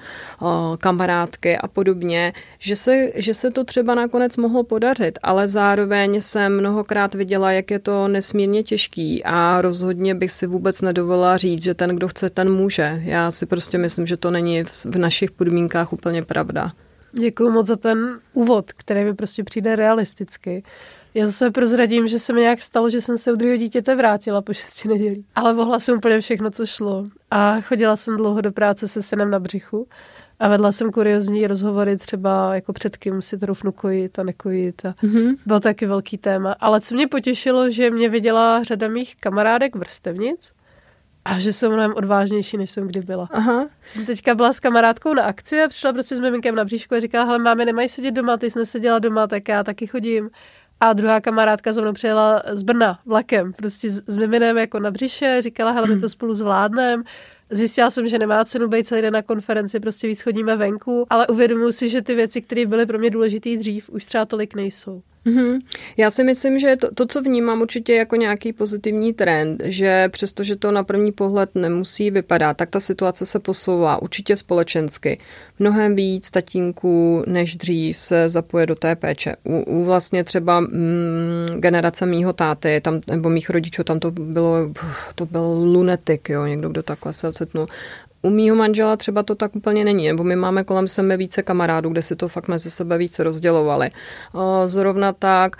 kamarádky 0.77 1.57
a 1.57 1.67
podobně, 1.67 2.33
že 2.59 2.75
se, 2.75 3.11
že 3.15 3.33
se 3.33 3.51
to 3.51 3.63
třeba 3.63 3.95
nakonec 3.95 4.37
mohlo 4.37 4.63
podařit, 4.63 5.19
ale 5.23 5.47
zároveň 5.47 6.21
jsem 6.21 6.57
mnohokrát 6.57 7.15
viděla, 7.15 7.51
jak 7.51 7.71
je 7.71 7.79
to 7.79 8.07
nesmírně 8.25 8.63
těžký 8.63 9.23
a 9.23 9.61
rozhodně 9.61 10.15
bych 10.15 10.31
si 10.31 10.47
vůbec 10.47 10.81
nedovolila 10.81 11.37
říct, 11.37 11.63
že 11.63 11.73
ten, 11.73 11.95
kdo 11.95 12.07
chce, 12.07 12.29
ten 12.29 12.53
může. 12.53 13.01
Já 13.03 13.31
si 13.31 13.45
prostě 13.45 13.77
myslím, 13.77 14.07
že 14.07 14.17
to 14.17 14.31
není 14.31 14.63
v 14.63 14.97
našich 14.97 15.31
podmínkách 15.31 15.93
úplně 15.93 16.23
pravda. 16.23 16.71
Děkuji 17.11 17.51
moc 17.51 17.67
za 17.67 17.75
ten 17.75 18.19
úvod, 18.33 18.73
který 18.73 19.03
mi 19.03 19.13
prostě 19.13 19.43
přijde 19.43 19.75
realisticky. 19.75 20.63
Já 21.13 21.25
zase 21.25 21.51
prozradím, 21.51 22.07
že 22.07 22.19
se 22.19 22.33
mi 22.33 22.41
nějak 22.41 22.61
stalo, 22.61 22.89
že 22.89 23.01
jsem 23.01 23.17
se 23.17 23.33
u 23.33 23.35
druhého 23.35 23.57
dítěte 23.57 23.95
vrátila 23.95 24.41
po 24.41 24.53
šesti 24.53 24.87
nedělí. 24.87 25.25
Ale 25.35 25.53
mohla 25.53 25.79
jsem 25.79 25.97
úplně 25.97 26.19
všechno, 26.19 26.51
co 26.51 26.65
šlo. 26.65 27.05
A 27.31 27.61
chodila 27.61 27.95
jsem 27.95 28.17
dlouho 28.17 28.41
do 28.41 28.51
práce 28.51 28.87
se 28.87 29.01
synem 29.01 29.31
na 29.31 29.39
břichu. 29.39 29.87
A 30.39 30.47
vedla 30.47 30.71
jsem 30.71 30.91
kuriozní 30.91 31.47
rozhovory 31.47 31.97
třeba 31.97 32.55
jako 32.55 32.73
před 32.73 32.97
kým 32.97 33.21
si 33.21 33.37
troufnu 33.37 33.71
kojit 33.71 34.19
a 34.19 34.23
nekojit. 34.23 34.85
A 34.85 34.91
mm-hmm. 34.91 35.35
Byl 35.45 35.59
taky 35.59 35.85
velký 35.85 36.17
téma. 36.17 36.55
Ale 36.59 36.81
co 36.81 36.95
mě 36.95 37.07
potěšilo, 37.07 37.69
že 37.69 37.91
mě 37.91 38.09
viděla 38.09 38.63
řada 38.63 38.87
mých 38.87 39.15
kamarádek 39.15 39.75
vrstevnic 39.75 40.51
a 41.25 41.39
že 41.39 41.53
jsem 41.53 41.71
mnohem 41.71 41.93
odvážnější, 41.95 42.57
než 42.57 42.71
jsem 42.71 42.87
kdy 42.87 42.99
byla. 42.99 43.29
Aha. 43.31 43.67
Jsem 43.87 44.05
teďka 44.05 44.35
byla 44.35 44.53
s 44.53 44.59
kamarádkou 44.59 45.13
na 45.13 45.23
akci 45.23 45.63
a 45.63 45.67
přišla 45.67 45.93
prostě 45.93 46.15
s 46.15 46.19
miminkem 46.19 46.55
na 46.55 46.63
bříšku 46.63 46.95
a 46.95 46.99
říkala, 46.99 47.25
hele, 47.25 47.39
máme 47.39 47.65
nemají 47.65 47.89
sedět 47.89 48.11
doma, 48.11 48.37
ty 48.37 48.49
jsi 48.49 48.59
neseděla 48.59 48.99
doma, 48.99 49.27
tak 49.27 49.49
já 49.49 49.63
taky 49.63 49.87
chodím. 49.87 50.29
A 50.79 50.93
druhá 50.93 51.21
kamarádka 51.21 51.73
za 51.73 51.81
mnou 51.81 51.93
přijela 51.93 52.43
z 52.51 52.63
Brna 52.63 52.99
vlakem, 53.05 53.53
prostě 53.53 53.91
s 53.91 54.17
miminem 54.17 54.57
jako 54.57 54.79
na 54.79 54.91
břiše, 54.91 55.41
říkala, 55.41 55.71
hele, 55.71 55.87
my 55.87 56.01
to 56.01 56.09
spolu 56.09 56.33
zvládneme. 56.33 57.03
Zjistila 57.49 57.89
jsem, 57.89 58.07
že 58.07 58.19
nemá 58.19 58.45
cenu 58.45 58.67
být 58.67 58.87
celý 58.87 59.01
den 59.01 59.13
na 59.13 59.21
konferenci, 59.21 59.79
prostě 59.79 60.07
víc 60.07 60.21
chodíme 60.21 60.55
venku, 60.55 61.05
ale 61.09 61.27
uvědomuji 61.27 61.71
si, 61.71 61.89
že 61.89 62.01
ty 62.01 62.15
věci, 62.15 62.41
které 62.41 62.65
byly 62.65 62.85
pro 62.85 62.99
mě 62.99 63.09
důležité 63.09 63.57
dřív, 63.57 63.89
už 63.89 64.05
třeba 64.05 64.25
tolik 64.25 64.55
nejsou. 64.55 65.01
Mm-hmm. 65.25 65.59
Já 65.97 66.11
si 66.11 66.23
myslím, 66.23 66.59
že 66.59 66.75
to, 66.75 66.93
to, 66.93 67.05
co 67.05 67.21
vnímám 67.21 67.61
určitě 67.61 67.95
jako 67.95 68.15
nějaký 68.15 68.53
pozitivní 68.53 69.13
trend, 69.13 69.61
že 69.65 70.09
přestože 70.09 70.55
to 70.55 70.71
na 70.71 70.83
první 70.83 71.11
pohled 71.11 71.55
nemusí 71.55 72.11
vypadat, 72.11 72.57
tak 72.57 72.69
ta 72.69 72.79
situace 72.79 73.25
se 73.25 73.39
posouvá 73.39 74.01
určitě 74.01 74.37
společensky. 74.37 75.19
Mnohem 75.59 75.95
víc 75.95 76.31
tatínků 76.31 77.23
než 77.27 77.55
dřív 77.55 78.01
se 78.01 78.29
zapoje 78.29 78.65
do 78.65 78.75
té 78.75 78.95
péče. 78.95 79.35
U, 79.43 79.59
u 79.59 79.83
vlastně 79.83 80.23
třeba 80.23 80.59
mm, 80.59 80.67
generace 81.59 82.05
mýho 82.05 82.33
táty, 82.33 82.81
tam, 82.81 83.01
nebo 83.07 83.29
mých 83.29 83.49
rodičů, 83.49 83.83
tam 83.83 83.99
to 83.99 84.11
bylo, 84.11 84.55
to 85.15 85.25
byl 85.25 85.41
lunetik, 85.63 86.29
jo, 86.29 86.45
někdo, 86.45 86.69
kdo 86.69 86.83
takhle 86.83 87.13
se 87.13 87.27
ocitnul. 87.27 87.67
U 88.25 88.29
mýho 88.29 88.55
manžela 88.55 88.97
třeba 88.97 89.23
to 89.23 89.35
tak 89.35 89.55
úplně 89.55 89.83
není, 89.83 90.07
nebo 90.07 90.23
my 90.23 90.35
máme 90.35 90.63
kolem 90.63 90.87
sebe 90.87 91.17
více 91.17 91.43
kamarádů, 91.43 91.89
kde 91.89 92.01
si 92.01 92.15
to 92.15 92.27
fakt 92.27 92.47
mezi 92.47 92.69
sebe 92.69 92.97
více 92.97 93.23
rozdělovali. 93.23 93.89
Zrovna 94.65 95.13
tak 95.13 95.55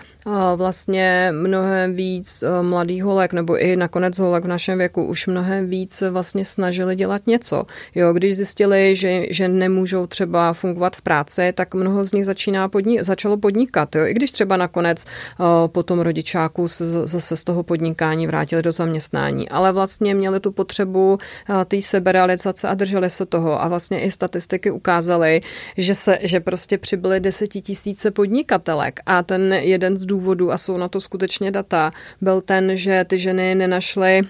vlastně 0.55 1.33
mnohem 1.41 1.95
víc 1.95 2.43
mladých 2.61 3.03
holek, 3.03 3.33
nebo 3.33 3.57
i 3.57 3.75
nakonec 3.75 4.19
holek 4.19 4.43
v 4.43 4.47
našem 4.47 4.77
věku 4.77 5.03
už 5.03 5.27
mnohem 5.27 5.67
víc 5.67 6.03
vlastně 6.09 6.45
snažili 6.45 6.95
dělat 6.95 7.27
něco. 7.27 7.63
Jo, 7.95 8.13
když 8.13 8.35
zjistili, 8.35 8.95
že, 8.95 9.21
že 9.29 9.47
nemůžou 9.47 10.07
třeba 10.07 10.53
fungovat 10.53 10.95
v 10.95 11.01
práci, 11.01 11.53
tak 11.53 11.73
mnoho 11.73 12.05
z 12.05 12.11
nich 12.11 12.25
začíná 12.25 12.69
podni- 12.69 13.03
začalo 13.03 13.37
podnikat. 13.37 13.95
Jo. 13.95 14.05
I 14.05 14.13
když 14.13 14.31
třeba 14.31 14.57
nakonec 14.57 15.05
po 15.67 15.83
tom 15.83 15.99
rodičáku 15.99 16.67
se 16.67 17.07
zase 17.07 17.35
z 17.35 17.43
toho 17.43 17.63
podnikání 17.63 18.27
vrátili 18.27 18.61
do 18.61 18.71
zaměstnání. 18.71 19.49
Ale 19.49 19.71
vlastně 19.71 20.15
měli 20.15 20.39
tu 20.39 20.51
potřebu 20.51 21.17
té 21.65 21.81
seberealizace 21.81 22.54
organizace 22.55 22.67
a 22.67 22.73
drželi 22.73 23.09
se 23.09 23.25
toho. 23.25 23.61
A 23.61 23.67
vlastně 23.67 24.01
i 24.01 24.11
statistiky 24.11 24.71
ukázaly, 24.71 25.41
že, 25.77 25.95
se, 25.95 26.19
že 26.21 26.39
prostě 26.39 26.77
přibyly 26.77 27.19
desetitisíce 27.19 28.11
podnikatelek. 28.11 28.99
A 29.05 29.23
ten 29.23 29.53
jeden 29.53 29.97
z 29.97 30.05
důvodů, 30.05 30.51
a 30.51 30.57
jsou 30.57 30.77
na 30.77 30.87
to 30.87 30.99
skutečně 30.99 31.51
data, 31.51 31.91
byl 32.21 32.41
ten, 32.41 32.77
že 32.77 33.05
ty 33.07 33.17
ženy 33.17 33.55
nenašly 33.55 34.21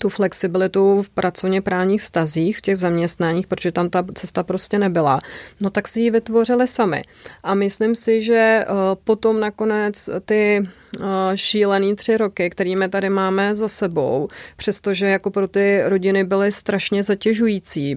tu 0.00 0.08
flexibilitu 0.08 1.02
v 1.02 1.08
pracovně 1.08 1.62
právních 1.62 2.02
stazích, 2.02 2.58
v 2.58 2.60
těch 2.60 2.76
zaměstnáních, 2.76 3.46
protože 3.46 3.72
tam 3.72 3.90
ta 3.90 4.04
cesta 4.14 4.42
prostě 4.42 4.78
nebyla, 4.78 5.20
no 5.62 5.70
tak 5.70 5.88
si 5.88 6.00
ji 6.00 6.10
vytvořili 6.10 6.66
sami. 6.66 7.04
A 7.42 7.54
myslím 7.54 7.94
si, 7.94 8.22
že 8.22 8.34
eh, 8.34 8.66
potom 9.04 9.40
nakonec 9.40 10.10
ty 10.24 10.66
šílený 11.34 11.96
tři 11.96 12.16
roky, 12.16 12.50
kterými 12.50 12.88
tady 12.88 13.10
máme 13.10 13.54
za 13.54 13.68
sebou, 13.68 14.28
přestože 14.56 15.06
jako 15.06 15.30
pro 15.30 15.48
ty 15.48 15.82
rodiny 15.84 16.24
byly 16.24 16.52
strašně 16.52 17.02
zatěžující, 17.02 17.96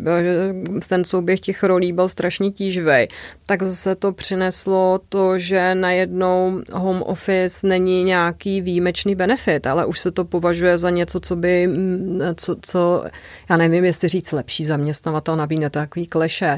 ten 0.90 1.04
souběh 1.04 1.40
těch 1.40 1.64
rolí 1.64 1.94
byl 1.94 2.08
strašně 2.10 2.52
tíživý, 2.52 3.08
tak 3.48 3.64
zase 3.64 3.96
to 3.96 4.12
přineslo 4.12 5.00
to, 5.10 5.40
že 5.40 5.76
najednou 5.76 6.62
home 6.74 7.02
office 7.02 7.68
není 7.68 8.04
nějaký 8.04 8.62
výjimečný 8.62 9.16
benefit, 9.16 9.68
ale 9.68 9.86
už 9.86 10.00
se 10.00 10.12
to 10.12 10.26
považuje 10.26 10.78
za 10.78 10.90
něco, 10.90 11.20
co 11.20 11.36
by, 11.36 11.70
co, 12.36 12.56
co 12.62 13.04
já 13.50 13.58
nevím, 13.58 13.86
jestli 13.86 14.08
říct 14.08 14.32
lepší 14.32 14.66
zaměstnavatel 14.66 15.36
nabídne, 15.36 15.70
to 15.70 15.80
takový 15.80 16.08
kleše, 16.08 16.58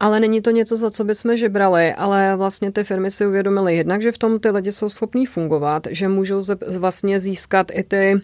ale 0.00 0.20
není 0.20 0.42
to 0.42 0.50
něco, 0.50 0.76
za 0.76 0.90
co 0.90 1.04
bychom 1.04 1.36
žebrali, 1.36 1.94
ale 1.94 2.36
vlastně 2.36 2.72
ty 2.72 2.84
firmy 2.84 3.10
si 3.10 3.26
uvědomily 3.26 3.76
jednak, 3.76 4.02
že 4.02 4.12
v 4.12 4.18
tom 4.18 4.40
ty 4.40 4.50
lidi 4.50 4.72
jsou 4.72 4.88
schopní 4.88 5.26
fungovat, 5.26 5.86
že 5.90 6.08
můžou 6.08 6.42
vlastně 6.78 7.20
získat 7.20 7.66
i 7.72 7.82
ty 7.82 8.14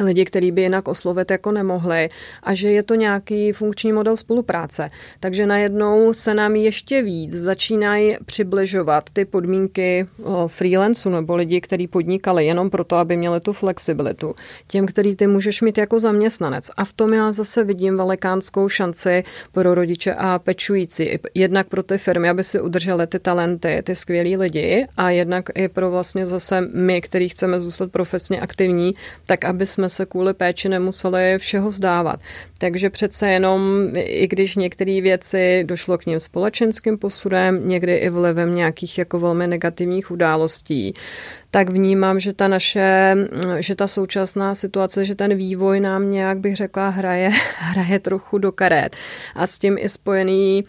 lidi, 0.00 0.24
který 0.24 0.52
by 0.52 0.62
jinak 0.62 0.88
oslovit 0.88 1.30
jako 1.30 1.52
nemohli 1.52 2.08
a 2.42 2.54
že 2.54 2.70
je 2.70 2.82
to 2.82 2.94
nějaký 2.94 3.52
funkční 3.52 3.92
model 3.92 4.16
spolupráce. 4.16 4.90
Takže 5.20 5.46
najednou 5.46 6.12
se 6.12 6.34
nám 6.34 6.56
ještě 6.56 7.02
víc 7.02 7.34
začínají 7.34 8.16
přibližovat 8.26 9.10
ty 9.12 9.24
podmínky 9.24 10.06
freelancu 10.46 11.10
nebo 11.10 11.36
lidi, 11.36 11.60
kteří 11.60 11.86
podnikali 11.86 12.46
jenom 12.46 12.70
proto, 12.70 12.96
aby 12.96 13.16
měli 13.16 13.40
tu 13.40 13.52
flexibilitu. 13.52 14.34
Těm, 14.66 14.86
který 14.86 15.16
ty 15.16 15.26
můžeš 15.26 15.62
mít 15.62 15.78
jako 15.78 15.98
zaměstnanec. 15.98 16.70
A 16.76 16.84
v 16.84 16.92
tom 16.92 17.12
já 17.12 17.32
zase 17.32 17.64
vidím 17.64 17.96
velikánskou 17.96 18.68
šanci 18.68 19.24
pro 19.52 19.74
rodiče 19.74 20.14
a 20.14 20.38
pečující. 20.38 21.18
Jednak 21.34 21.68
pro 21.68 21.82
ty 21.82 21.98
firmy, 21.98 22.28
aby 22.28 22.44
si 22.44 22.60
udrželi 22.60 23.06
ty 23.06 23.18
talenty, 23.18 23.82
ty 23.84 23.94
skvělí 23.94 24.36
lidi 24.36 24.86
a 24.96 25.10
jednak 25.10 25.44
i 25.54 25.68
pro 25.68 25.90
vlastně 25.90 26.26
zase 26.26 26.60
my, 26.60 27.00
kteří 27.00 27.28
chceme 27.28 27.60
zůstat 27.60 27.90
profesně 27.90 28.40
aktivní, 28.40 28.92
tak 29.26 29.44
aby 29.44 29.66
jsme 29.66 29.81
jsme 29.82 29.88
se 29.88 30.06
kvůli 30.06 30.34
péči 30.34 30.68
nemuseli 30.68 31.34
všeho 31.38 31.68
vzdávat. 31.68 32.20
Takže 32.58 32.90
přece 32.90 33.30
jenom, 33.30 33.88
i 33.96 34.28
když 34.28 34.56
některé 34.56 35.00
věci 35.00 35.64
došlo 35.66 35.98
k 35.98 36.06
ním 36.06 36.20
společenským 36.20 36.98
posudem, 36.98 37.68
někdy 37.68 37.96
i 37.96 38.10
vlivem 38.10 38.54
nějakých 38.54 38.98
jako 38.98 39.18
velmi 39.18 39.46
negativních 39.46 40.10
událostí, 40.10 40.94
tak 41.50 41.70
vnímám, 41.70 42.20
že 42.20 42.32
ta 42.32 42.48
naše, 42.48 43.16
že 43.58 43.74
ta 43.74 43.86
současná 43.86 44.54
situace, 44.54 45.04
že 45.04 45.14
ten 45.14 45.34
vývoj 45.34 45.80
nám 45.80 46.10
nějak 46.10 46.38
bych 46.38 46.56
řekla 46.56 46.88
hraje, 46.88 47.30
hraje 47.56 47.98
trochu 47.98 48.38
do 48.38 48.52
karet. 48.52 48.96
A 49.34 49.46
s 49.46 49.58
tím 49.58 49.76
i 49.78 49.88
spojený 49.88 50.64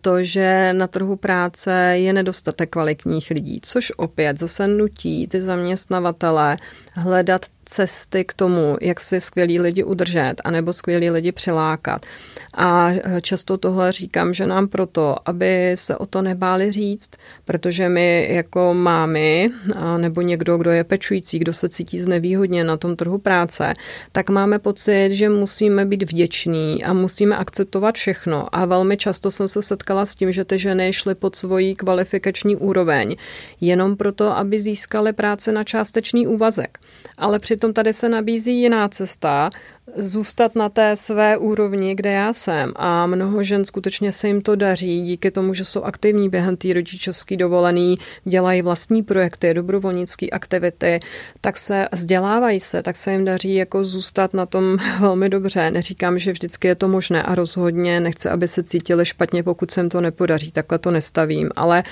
to, 0.00 0.24
že 0.24 0.72
na 0.72 0.86
trhu 0.86 1.16
práce 1.16 1.72
je 1.94 2.12
nedostatek 2.12 2.70
kvalitních 2.70 3.30
lidí, 3.30 3.60
což 3.62 3.92
opět 3.96 4.38
zase 4.38 4.68
nutí 4.68 5.26
ty 5.26 5.42
zaměstnavatele 5.42 6.56
hledat 6.94 7.46
cesty 7.68 8.24
k 8.24 8.34
tomu, 8.34 8.76
jak 8.80 9.00
si 9.00 9.20
skvělí 9.20 9.60
lidi 9.60 9.84
udržet, 9.84 10.34
anebo 10.44 10.72
skvělí 10.72 11.10
lidi 11.10 11.32
přilákat. 11.32 12.06
A 12.54 12.90
často 13.20 13.58
tohle 13.58 13.92
říkám, 13.92 14.34
že 14.34 14.46
nám 14.46 14.68
proto, 14.68 15.16
aby 15.24 15.72
se 15.74 15.96
o 15.96 16.06
to 16.06 16.22
nebáli 16.22 16.72
říct, 16.72 17.10
protože 17.44 17.88
my 17.88 18.28
jako 18.30 18.74
mámy, 18.74 19.50
nebo 19.96 20.20
někdo, 20.20 20.58
kdo 20.58 20.70
je 20.70 20.84
pečující, 20.84 21.38
kdo 21.38 21.52
se 21.52 21.68
cítí 21.68 22.00
znevýhodně 22.00 22.64
na 22.64 22.76
tom 22.76 22.96
trhu 22.96 23.18
práce, 23.18 23.74
tak 24.12 24.30
máme 24.30 24.58
pocit, 24.58 25.10
že 25.10 25.28
musíme 25.28 25.84
být 25.84 26.02
vděční 26.02 26.84
a 26.84 26.92
musíme 26.92 27.36
akceptovat 27.36 27.94
všechno. 27.94 28.48
A 28.52 28.64
velmi 28.64 28.96
často 28.96 29.30
jsem 29.36 29.48
se 29.48 29.62
setkala 29.62 30.06
s 30.06 30.14
tím, 30.14 30.32
že 30.32 30.44
ty 30.44 30.58
ženy 30.58 30.92
šly 30.92 31.14
pod 31.14 31.36
svojí 31.36 31.74
kvalifikační 31.74 32.56
úroveň, 32.56 33.16
jenom 33.60 33.96
proto, 33.96 34.36
aby 34.36 34.58
získaly 34.58 35.12
práce 35.12 35.52
na 35.52 35.64
částečný 35.64 36.26
úvazek. 36.26 36.78
Ale 37.18 37.38
přitom 37.38 37.72
tady 37.72 37.92
se 37.92 38.08
nabízí 38.08 38.60
jiná 38.60 38.88
cesta, 38.88 39.50
zůstat 39.94 40.54
na 40.54 40.68
té 40.68 40.96
své 40.96 41.38
úrovni, 41.38 41.94
kde 41.94 42.12
já 42.12 42.32
jsem. 42.32 42.72
A 42.76 43.06
mnoho 43.06 43.42
žen 43.42 43.64
skutečně 43.64 44.12
se 44.12 44.28
jim 44.28 44.42
to 44.42 44.56
daří, 44.56 45.00
díky 45.00 45.30
tomu, 45.30 45.54
že 45.54 45.64
jsou 45.64 45.82
aktivní 45.82 46.28
během 46.28 46.56
té 46.56 46.72
rodičovské 46.72 47.36
dovolený, 47.36 47.98
dělají 48.24 48.62
vlastní 48.62 49.02
projekty, 49.02 49.54
dobrovolnické 49.54 50.26
aktivity, 50.30 51.00
tak 51.40 51.56
se 51.56 51.88
vzdělávají 51.92 52.60
se, 52.60 52.82
tak 52.82 52.96
se 52.96 53.12
jim 53.12 53.24
daří 53.24 53.54
jako 53.54 53.84
zůstat 53.84 54.34
na 54.34 54.46
tom 54.46 54.76
velmi 55.00 55.28
dobře. 55.28 55.70
Neříkám, 55.70 56.18
že 56.18 56.32
vždycky 56.32 56.68
je 56.68 56.74
to 56.74 56.88
možné 56.88 57.22
a 57.22 57.34
rozhodně 57.34 58.00
nechce, 58.00 58.30
aby 58.30 58.48
se 58.48 58.62
cítili 58.62 59.06
špatně, 59.06 59.42
pokud 59.42 59.70
se 59.70 59.80
jim 59.80 59.88
to 59.88 60.00
nepodaří, 60.00 60.52
takhle 60.52 60.78
to 60.78 60.90
nestavím, 60.90 61.50
ale 61.56 61.82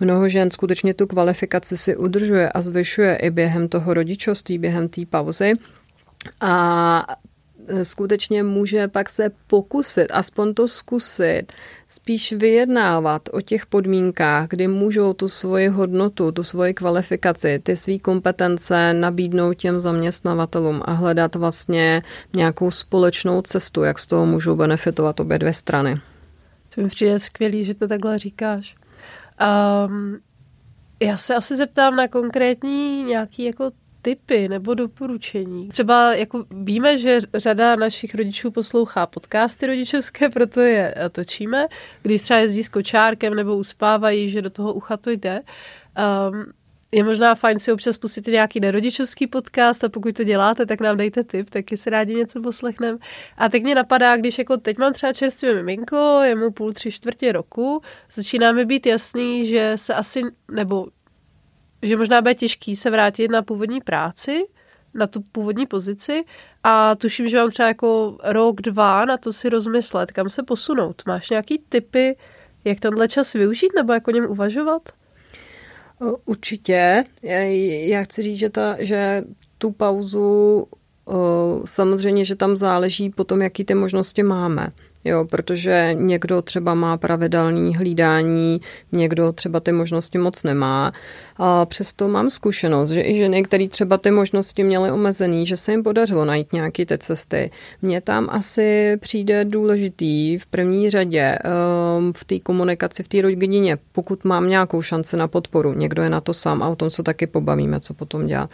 mnoho 0.00 0.28
žen 0.28 0.50
skutečně 0.50 0.94
tu 0.94 1.06
kvalifikaci 1.06 1.76
si 1.76 1.96
udržuje 1.96 2.52
a 2.52 2.62
zvyšuje 2.62 3.16
i 3.16 3.30
během 3.30 3.68
toho 3.68 3.94
rodičovství, 3.94 4.58
během 4.58 4.67
té 4.90 5.06
pauzy. 5.06 5.52
A 6.40 7.06
skutečně 7.82 8.42
může 8.42 8.88
pak 8.88 9.10
se 9.10 9.30
pokusit, 9.46 10.06
aspoň 10.10 10.54
to 10.54 10.68
zkusit, 10.68 11.52
spíš 11.88 12.32
vyjednávat 12.32 13.28
o 13.32 13.40
těch 13.40 13.66
podmínkách, 13.66 14.48
kdy 14.48 14.68
můžou 14.68 15.12
tu 15.12 15.28
svoji 15.28 15.68
hodnotu, 15.68 16.32
tu 16.32 16.42
svoji 16.42 16.74
kvalifikaci, 16.74 17.60
ty 17.62 17.76
své 17.76 17.98
kompetence 17.98 18.92
nabídnout 18.92 19.54
těm 19.54 19.80
zaměstnavatelům 19.80 20.82
a 20.84 20.92
hledat 20.92 21.34
vlastně 21.34 22.02
nějakou 22.34 22.70
společnou 22.70 23.42
cestu, 23.42 23.82
jak 23.82 23.98
z 23.98 24.06
toho 24.06 24.26
můžou 24.26 24.56
benefitovat 24.56 25.20
obě 25.20 25.38
dvě 25.38 25.54
strany. 25.54 26.00
To 26.74 26.80
mi 26.80 26.88
přijde 26.88 27.18
skvělý, 27.18 27.64
že 27.64 27.74
to 27.74 27.88
takhle 27.88 28.18
říkáš. 28.18 28.76
Um, 29.88 30.18
já 31.02 31.16
se 31.16 31.34
asi 31.34 31.56
zeptám 31.56 31.96
na 31.96 32.08
konkrétní 32.08 33.04
nějaký 33.04 33.44
jako 33.44 33.70
tipy 34.02 34.48
nebo 34.48 34.74
doporučení? 34.74 35.68
Třeba 35.68 36.14
jako 36.14 36.44
víme, 36.50 36.98
že 36.98 37.20
řada 37.34 37.76
našich 37.76 38.14
rodičů 38.14 38.50
poslouchá 38.50 39.06
podcasty 39.06 39.66
rodičovské, 39.66 40.28
proto 40.28 40.60
je 40.60 40.94
točíme. 41.12 41.66
Když 42.02 42.22
třeba 42.22 42.40
jezdí 42.40 42.62
s 42.62 42.68
kočárkem 42.68 43.34
nebo 43.34 43.56
uspávají, 43.56 44.30
že 44.30 44.42
do 44.42 44.50
toho 44.50 44.74
ucha 44.74 44.96
to 44.96 45.10
jde. 45.10 45.40
Um, 46.30 46.52
je 46.92 47.04
možná 47.04 47.34
fajn 47.34 47.58
si 47.58 47.72
občas 47.72 47.96
pustit 47.96 48.26
nějaký 48.26 48.60
nerodičovský 48.60 49.26
podcast 49.26 49.84
a 49.84 49.88
pokud 49.88 50.16
to 50.16 50.24
děláte, 50.24 50.66
tak 50.66 50.80
nám 50.80 50.96
dejte 50.96 51.24
tip, 51.24 51.50
taky 51.50 51.76
si 51.76 51.90
rádi 51.90 52.14
něco 52.14 52.42
poslechneme. 52.42 52.98
A 53.38 53.48
teď 53.48 53.62
mě 53.62 53.74
napadá, 53.74 54.16
když 54.16 54.38
jako 54.38 54.56
teď 54.56 54.78
mám 54.78 54.92
třeba 54.92 55.12
čerstvé 55.12 55.54
miminko, 55.54 56.20
je 56.22 56.34
mu 56.34 56.50
půl, 56.50 56.72
tři 56.72 56.92
čtvrtě 56.92 57.32
roku, 57.32 57.82
začíná 58.12 58.52
mi 58.52 58.64
být 58.64 58.86
jasný, 58.86 59.46
že 59.46 59.72
se 59.76 59.94
asi, 59.94 60.22
nebo 60.50 60.86
že 61.82 61.96
možná 61.96 62.22
bude 62.22 62.34
těžký 62.34 62.76
se 62.76 62.90
vrátit 62.90 63.30
na 63.30 63.42
původní 63.42 63.80
práci, 63.80 64.44
na 64.94 65.06
tu 65.06 65.20
původní 65.32 65.66
pozici 65.66 66.24
a 66.64 66.94
tuším, 66.94 67.28
že 67.28 67.36
mám 67.36 67.50
třeba 67.50 67.68
jako 67.68 68.18
rok, 68.24 68.60
dva 68.60 69.04
na 69.04 69.16
to 69.16 69.32
si 69.32 69.48
rozmyslet, 69.48 70.12
kam 70.12 70.28
se 70.28 70.42
posunout. 70.42 71.02
Máš 71.06 71.30
nějaký 71.30 71.62
typy, 71.68 72.16
jak 72.64 72.80
tenhle 72.80 73.08
čas 73.08 73.32
využít 73.32 73.72
nebo 73.76 73.92
jak 73.92 74.08
o 74.08 74.10
něm 74.10 74.30
uvažovat? 74.30 74.82
Určitě. 76.24 77.04
Já 77.82 78.02
chci 78.02 78.22
říct, 78.22 78.38
že, 78.38 78.50
ta, 78.50 78.76
že 78.78 79.22
tu 79.58 79.70
pauzu 79.70 80.66
samozřejmě, 81.64 82.24
že 82.24 82.36
tam 82.36 82.56
záleží 82.56 83.10
potom, 83.10 83.42
jaký 83.42 83.64
ty 83.64 83.74
možnosti 83.74 84.22
máme. 84.22 84.68
Jo, 85.08 85.24
protože 85.24 85.90
někdo 85.92 86.42
třeba 86.42 86.74
má 86.74 86.96
pravidelný 86.96 87.76
hlídání, 87.76 88.60
někdo 88.92 89.32
třeba 89.32 89.60
ty 89.60 89.72
možnosti 89.72 90.18
moc 90.18 90.42
nemá. 90.42 90.92
A 91.36 91.66
přesto 91.66 92.08
mám 92.08 92.30
zkušenost, 92.30 92.90
že 92.90 93.02
i 93.02 93.16
ženy, 93.16 93.42
které 93.42 93.68
třeba 93.68 93.98
ty 93.98 94.10
možnosti 94.10 94.64
měly 94.64 94.90
omezený, 94.90 95.46
že 95.46 95.56
se 95.56 95.70
jim 95.72 95.82
podařilo 95.82 96.24
najít 96.24 96.52
nějaké 96.52 96.86
ty 96.86 96.98
cesty. 96.98 97.50
Mně 97.82 98.00
tam 98.00 98.28
asi 98.30 98.96
přijde 99.00 99.44
důležitý 99.44 100.38
v 100.38 100.46
první 100.46 100.90
řadě 100.90 101.38
um, 101.98 102.12
v 102.12 102.24
té 102.24 102.38
komunikaci, 102.38 103.02
v 103.02 103.08
té 103.08 103.22
rodině, 103.22 103.78
pokud 103.92 104.24
mám 104.24 104.48
nějakou 104.48 104.82
šanci 104.82 105.16
na 105.16 105.28
podporu, 105.28 105.72
někdo 105.72 106.02
je 106.02 106.10
na 106.10 106.20
to 106.20 106.34
sám 106.34 106.62
a 106.62 106.68
o 106.68 106.76
tom 106.76 106.90
se 106.90 107.02
taky 107.02 107.26
pobavíme, 107.26 107.80
co 107.80 107.94
potom 107.94 108.26
dělat, 108.26 108.50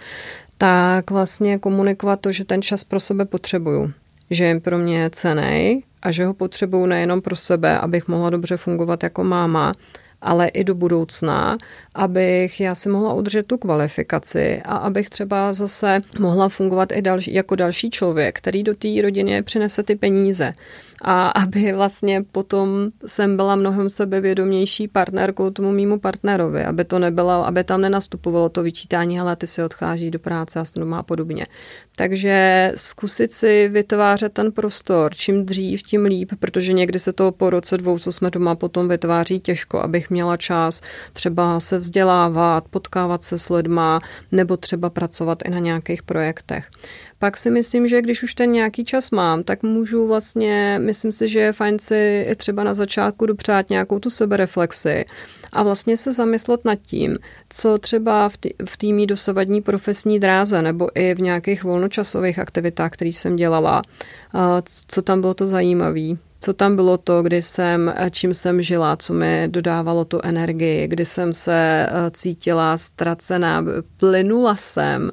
tak 0.58 1.10
vlastně 1.10 1.58
komunikovat 1.58 2.20
to, 2.20 2.32
že 2.32 2.44
ten 2.44 2.62
čas 2.62 2.84
pro 2.84 3.00
sebe 3.00 3.24
potřebuju 3.24 3.92
že 4.30 4.44
je 4.44 4.60
pro 4.60 4.78
mě 4.78 5.10
cený 5.10 5.84
a 6.02 6.10
že 6.10 6.26
ho 6.26 6.34
potřebuju 6.34 6.86
nejenom 6.86 7.22
pro 7.22 7.36
sebe, 7.36 7.78
abych 7.78 8.08
mohla 8.08 8.30
dobře 8.30 8.56
fungovat 8.56 9.02
jako 9.02 9.24
máma, 9.24 9.72
ale 10.24 10.48
i 10.48 10.64
do 10.64 10.74
budoucna, 10.74 11.58
abych 11.94 12.60
já 12.60 12.74
si 12.74 12.88
mohla 12.88 13.14
udržet 13.14 13.46
tu 13.46 13.58
kvalifikaci 13.58 14.62
a 14.64 14.76
abych 14.76 15.10
třeba 15.10 15.52
zase 15.52 16.00
mohla 16.18 16.48
fungovat 16.48 16.92
i 16.92 17.02
další, 17.02 17.34
jako 17.34 17.56
další 17.56 17.90
člověk, 17.90 18.38
který 18.38 18.62
do 18.62 18.74
té 18.74 18.88
rodiny 19.02 19.42
přinese 19.42 19.82
ty 19.82 19.96
peníze 19.96 20.52
a 21.04 21.28
aby 21.28 21.72
vlastně 21.72 22.24
potom 22.32 22.90
jsem 23.06 23.36
byla 23.36 23.56
mnohem 23.56 23.88
sebevědomější 23.88 24.88
partnerkou 24.88 25.50
tomu 25.50 25.72
mýmu 25.72 25.98
partnerovi, 25.98 26.64
aby 26.64 26.84
to 26.84 26.98
nebylo, 26.98 27.46
aby 27.46 27.64
tam 27.64 27.80
nenastupovalo 27.80 28.48
to 28.48 28.62
vyčítání, 28.62 29.20
ale 29.20 29.36
ty 29.36 29.46
si 29.46 29.62
odchází 29.62 30.10
do 30.10 30.18
práce 30.18 30.60
a 30.60 30.64
doma 30.76 30.98
a 30.98 31.02
podobně. 31.02 31.46
Takže 31.96 32.72
zkusit 32.74 33.32
si 33.32 33.68
vytvářet 33.68 34.32
ten 34.32 34.52
prostor, 34.52 35.14
čím 35.14 35.46
dřív, 35.46 35.82
tím 35.82 36.04
líp, 36.04 36.32
protože 36.40 36.72
někdy 36.72 36.98
se 36.98 37.12
to 37.12 37.32
po 37.32 37.50
roce 37.50 37.78
dvou, 37.78 37.98
co 37.98 38.12
jsme 38.12 38.30
doma, 38.30 38.54
potom 38.54 38.88
vytváří 38.88 39.40
těžko, 39.40 39.80
abych 39.80 40.10
měla 40.10 40.36
čas 40.36 40.80
třeba 41.12 41.60
se 41.60 41.78
vzdělávat, 41.78 42.64
potkávat 42.70 43.22
se 43.22 43.38
s 43.38 43.50
lidma, 43.50 44.00
nebo 44.32 44.56
třeba 44.56 44.90
pracovat 44.90 45.38
i 45.44 45.50
na 45.50 45.58
nějakých 45.58 46.02
projektech 46.02 46.70
pak 47.24 47.36
si 47.36 47.50
myslím, 47.50 47.88
že 47.88 48.02
když 48.02 48.22
už 48.22 48.34
ten 48.34 48.52
nějaký 48.52 48.84
čas 48.84 49.10
mám, 49.10 49.42
tak 49.42 49.62
můžu 49.62 50.06
vlastně, 50.06 50.78
myslím 50.94 51.12
si, 51.12 51.28
že 51.28 51.40
je 51.40 51.52
fajn 51.52 51.78
si 51.78 52.26
i 52.30 52.34
třeba 52.36 52.64
na 52.64 52.74
začátku 52.74 53.26
dopřát 53.26 53.70
nějakou 53.70 53.98
tu 53.98 54.10
sebereflexi 54.10 55.04
a 55.52 55.62
vlastně 55.62 55.96
se 55.96 56.12
zamyslet 56.12 56.64
nad 56.64 56.74
tím, 56.74 57.18
co 57.48 57.78
třeba 57.78 58.28
v 58.64 58.76
té 58.76 58.86
mý 58.86 59.06
dosavadní 59.06 59.62
profesní 59.62 60.20
dráze 60.20 60.62
nebo 60.62 60.88
i 60.94 61.14
v 61.14 61.20
nějakých 61.20 61.64
volnočasových 61.64 62.38
aktivitách, 62.38 62.90
které 62.92 63.10
jsem 63.10 63.36
dělala, 63.36 63.82
co 64.88 65.02
tam 65.02 65.20
bylo 65.20 65.34
to 65.34 65.46
zajímavé 65.46 66.16
co 66.44 66.52
tam 66.52 66.76
bylo 66.76 66.98
to, 66.98 67.22
kdy 67.22 67.42
jsem, 67.42 67.94
čím 68.10 68.34
jsem 68.34 68.62
žila, 68.62 68.96
co 68.96 69.14
mi 69.14 69.48
dodávalo 69.50 70.04
tu 70.04 70.20
energii, 70.22 70.88
kdy 70.88 71.04
jsem 71.04 71.34
se 71.34 71.86
eh, 71.88 72.10
cítila 72.10 72.76
ztracená, 72.76 73.64
plynula 73.96 74.56
jsem, 74.56 75.10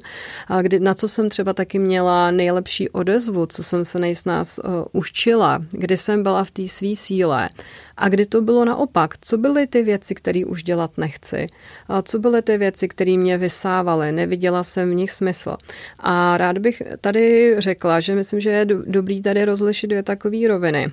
a 0.48 0.62
kdy, 0.62 0.80
na 0.80 0.94
co 0.94 1.08
jsem 1.08 1.28
třeba 1.28 1.52
taky 1.52 1.78
měla 1.78 2.30
nejlepší 2.30 2.90
odezvu, 2.90 3.46
co 3.46 3.62
jsem 3.62 3.84
se 3.84 3.98
nejsnás 3.98 4.58
uh, 4.58 4.84
učila, 4.92 5.62
kdy 5.70 5.96
jsem 5.96 6.22
byla 6.22 6.44
v 6.44 6.50
té 6.50 6.68
své 6.68 6.96
síle 6.96 7.48
a 7.96 8.08
kdy 8.08 8.26
to 8.26 8.40
bylo 8.40 8.64
naopak. 8.64 9.14
Co 9.20 9.38
byly 9.38 9.66
ty 9.66 9.82
věci, 9.82 10.14
které 10.14 10.44
už 10.44 10.62
dělat 10.62 10.90
nechci? 10.98 11.46
A 11.88 12.02
co 12.02 12.18
byly 12.18 12.42
ty 12.42 12.58
věci, 12.58 12.88
které 12.88 13.16
mě 13.16 13.38
vysávaly? 13.38 14.12
Neviděla 14.12 14.62
jsem 14.62 14.90
v 14.90 14.94
nich 14.94 15.10
smysl. 15.10 15.56
A 15.98 16.36
rád 16.36 16.58
bych 16.58 16.82
tady 17.00 17.54
řekla, 17.58 18.00
že 18.00 18.14
myslím, 18.14 18.40
že 18.40 18.50
je 18.50 18.64
dobrý 18.64 19.22
tady 19.22 19.44
rozlišit 19.44 19.90
dvě 19.90 20.02
takové 20.02 20.48
roviny. 20.48 20.92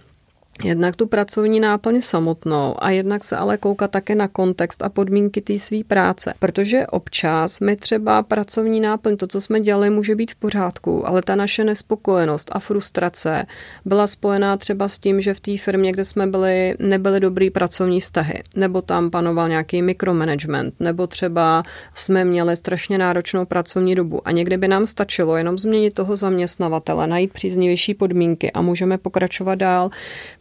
Jednak 0.64 0.96
tu 0.96 1.08
pracovní 1.08 1.60
náplň 1.60 2.02
samotnou 2.02 2.76
a 2.84 2.90
jednak 2.90 3.24
se 3.24 3.36
ale 3.36 3.58
koukat 3.58 3.92
také 3.92 4.16
na 4.16 4.28
kontext 4.28 4.84
a 4.84 4.90
podmínky 4.90 5.42
té 5.42 5.60
své 5.60 5.78
práce. 5.88 6.34
Protože 6.40 6.88
občas 6.88 7.60
my 7.60 7.76
třeba 7.76 8.24
pracovní 8.24 8.80
náplň, 8.80 9.18
to, 9.18 9.28
co 9.28 9.42
jsme 9.42 9.60
dělali, 9.60 9.90
může 9.90 10.16
být 10.16 10.32
v 10.32 10.36
pořádku, 10.36 11.08
ale 11.08 11.22
ta 11.22 11.36
naše 11.36 11.64
nespokojenost 11.64 12.50
a 12.52 12.60
frustrace 12.60 13.46
byla 13.86 14.08
spojená 14.08 14.58
třeba 14.58 14.88
s 14.88 15.00
tím, 15.00 15.22
že 15.22 15.34
v 15.34 15.40
té 15.40 15.58
firmě, 15.58 15.92
kde 15.92 16.06
jsme 16.06 16.28
byli, 16.28 16.76
nebyly 16.80 17.20
dobrý 17.20 17.50
pracovní 17.50 18.00
vztahy, 18.00 18.44
nebo 18.56 18.82
tam 18.82 19.10
panoval 19.10 19.50
nějaký 19.50 19.82
mikromanagement, 19.82 20.74
nebo 20.80 21.08
třeba 21.08 21.64
jsme 21.96 22.26
měli 22.26 22.56
strašně 22.56 22.98
náročnou 22.98 23.46
pracovní 23.46 23.96
dobu 23.96 24.28
a 24.28 24.32
někdy 24.32 24.58
by 24.58 24.68
nám 24.68 24.86
stačilo 24.86 25.38
jenom 25.38 25.58
změnit 25.58 25.94
toho 25.94 26.16
zaměstnavatele, 26.16 27.08
najít 27.08 27.34
příznivější 27.34 27.94
podmínky 27.94 28.52
a 28.52 28.62
můžeme 28.62 28.98
pokračovat 28.98 29.56
dál 29.56 29.90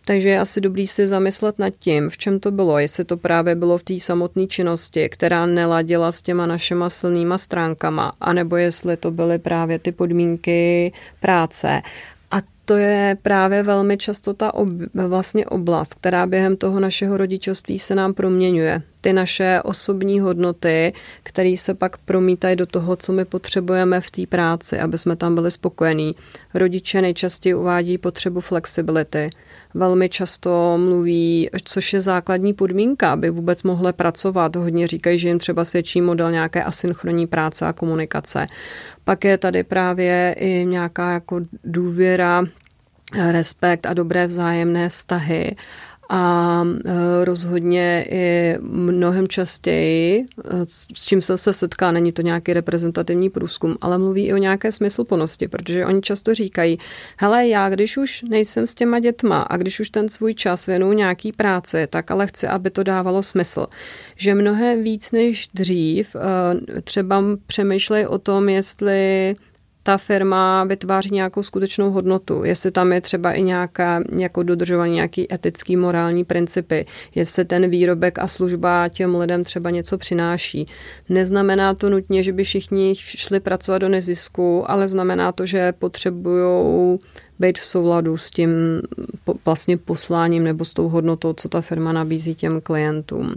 takže 0.08 0.28
je 0.28 0.40
asi 0.40 0.60
dobrý 0.60 0.86
si 0.86 1.06
zamyslet 1.06 1.58
nad 1.58 1.70
tím, 1.78 2.10
v 2.10 2.18
čem 2.18 2.40
to 2.40 2.50
bylo, 2.50 2.78
jestli 2.78 3.04
to 3.04 3.16
právě 3.16 3.54
bylo 3.54 3.78
v 3.78 3.82
té 3.82 4.00
samotné 4.00 4.46
činnosti, 4.46 5.08
která 5.08 5.46
neladila 5.46 6.12
s 6.12 6.22
těma 6.22 6.46
našima 6.46 6.90
silnýma 6.90 7.38
stránkama, 7.38 8.12
anebo 8.20 8.56
jestli 8.56 8.96
to 8.96 9.10
byly 9.10 9.38
právě 9.38 9.78
ty 9.78 9.92
podmínky 9.92 10.92
práce 11.20 11.82
to 12.68 12.76
je 12.76 13.16
právě 13.22 13.62
velmi 13.62 13.96
často 13.96 14.34
ta 14.34 14.54
ob, 14.54 14.68
vlastně 14.94 15.46
oblast, 15.46 15.94
která 15.94 16.26
během 16.26 16.56
toho 16.56 16.80
našeho 16.80 17.16
rodičovství 17.16 17.78
se 17.78 17.94
nám 17.94 18.14
proměňuje. 18.14 18.82
Ty 19.00 19.12
naše 19.12 19.60
osobní 19.64 20.20
hodnoty, 20.20 20.92
které 21.22 21.54
se 21.56 21.74
pak 21.74 21.98
promítají 21.98 22.56
do 22.56 22.66
toho, 22.66 22.96
co 22.96 23.12
my 23.12 23.24
potřebujeme 23.24 24.00
v 24.00 24.10
té 24.10 24.26
práci, 24.26 24.80
aby 24.80 24.98
jsme 24.98 25.16
tam 25.16 25.34
byli 25.34 25.50
spokojení. 25.50 26.14
Rodiče 26.54 27.02
nejčastěji 27.02 27.54
uvádí 27.54 27.98
potřebu 27.98 28.40
flexibility. 28.40 29.30
Velmi 29.74 30.08
často 30.08 30.78
mluví, 30.78 31.50
což 31.64 31.92
je 31.92 32.00
základní 32.00 32.54
podmínka, 32.54 33.12
aby 33.12 33.30
vůbec 33.30 33.62
mohli 33.62 33.92
pracovat. 33.92 34.56
Hodně 34.56 34.86
říkají, 34.86 35.18
že 35.18 35.28
jim 35.28 35.38
třeba 35.38 35.64
svědčí 35.64 36.00
model 36.00 36.30
nějaké 36.30 36.64
asynchronní 36.64 37.26
práce 37.26 37.66
a 37.66 37.72
komunikace. 37.72 38.46
Pak 39.04 39.24
je 39.24 39.38
tady 39.38 39.64
právě 39.64 40.34
i 40.38 40.64
nějaká 40.64 41.10
jako 41.10 41.40
důvěra 41.64 42.44
respekt 43.30 43.86
a 43.86 43.94
dobré 43.94 44.26
vzájemné 44.26 44.88
vztahy 44.88 45.56
a 46.08 46.64
e, 46.84 47.24
rozhodně 47.24 48.06
i 48.10 48.56
mnohem 48.60 49.28
častěji, 49.28 50.24
e, 50.44 50.66
s 50.66 51.04
čím 51.04 51.20
se 51.20 51.36
se 51.36 51.52
setká, 51.52 51.92
není 51.92 52.12
to 52.12 52.22
nějaký 52.22 52.52
reprezentativní 52.52 53.30
průzkum, 53.30 53.76
ale 53.80 53.98
mluví 53.98 54.26
i 54.26 54.32
o 54.32 54.36
nějaké 54.36 54.72
smysluplnosti, 54.72 55.48
protože 55.48 55.86
oni 55.86 56.00
často 56.00 56.34
říkají, 56.34 56.78
hele, 57.20 57.48
já 57.48 57.68
když 57.68 57.96
už 57.96 58.22
nejsem 58.22 58.66
s 58.66 58.74
těma 58.74 58.98
dětma 59.00 59.42
a 59.42 59.56
když 59.56 59.80
už 59.80 59.90
ten 59.90 60.08
svůj 60.08 60.34
čas 60.34 60.66
věnu 60.66 60.92
nějaký 60.92 61.32
práci, 61.32 61.86
tak 61.90 62.10
ale 62.10 62.26
chci, 62.26 62.46
aby 62.46 62.70
to 62.70 62.82
dávalo 62.82 63.22
smysl. 63.22 63.66
Že 64.16 64.34
mnohem 64.34 64.82
víc 64.82 65.12
než 65.12 65.48
dřív 65.54 66.16
e, 66.16 66.80
třeba 66.80 67.24
přemýšlej 67.46 68.06
o 68.06 68.18
tom, 68.18 68.48
jestli 68.48 69.34
ta 69.88 69.98
firma 69.98 70.64
vytváří 70.64 71.08
nějakou 71.12 71.42
skutečnou 71.42 71.90
hodnotu, 71.90 72.44
jestli 72.44 72.70
tam 72.70 72.92
je 72.92 73.00
třeba 73.00 73.32
i 73.32 73.42
nějaká, 73.42 74.02
jako 74.18 74.42
dodržování 74.42 74.94
nějaký 74.94 75.34
etický, 75.34 75.76
morální 75.76 76.24
principy, 76.24 76.86
jestli 77.14 77.44
ten 77.44 77.70
výrobek 77.70 78.18
a 78.18 78.28
služba 78.28 78.88
těm 78.88 79.16
lidem 79.16 79.44
třeba 79.44 79.70
něco 79.70 79.98
přináší. 79.98 80.66
Neznamená 81.08 81.74
to 81.74 81.90
nutně, 81.90 82.22
že 82.22 82.32
by 82.32 82.44
všichni 82.44 82.94
šli 82.96 83.40
pracovat 83.40 83.78
do 83.78 83.88
nezisku, 83.88 84.70
ale 84.70 84.88
znamená 84.88 85.32
to, 85.32 85.46
že 85.46 85.72
potřebují 85.72 86.98
být 87.38 87.58
v 87.58 87.64
souladu 87.64 88.16
s 88.16 88.30
tím 88.30 88.50
vlastně 89.44 89.76
posláním 89.76 90.44
nebo 90.44 90.64
s 90.64 90.74
tou 90.74 90.88
hodnotou, 90.88 91.32
co 91.32 91.48
ta 91.48 91.60
firma 91.60 91.92
nabízí 91.92 92.34
těm 92.34 92.60
klientům. 92.60 93.34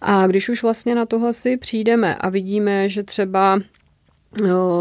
A 0.00 0.26
když 0.26 0.48
už 0.48 0.62
vlastně 0.62 0.94
na 0.94 1.06
tohle 1.06 1.32
si 1.32 1.56
přijdeme 1.56 2.14
a 2.14 2.28
vidíme, 2.28 2.88
že 2.88 3.02
třeba 3.02 3.60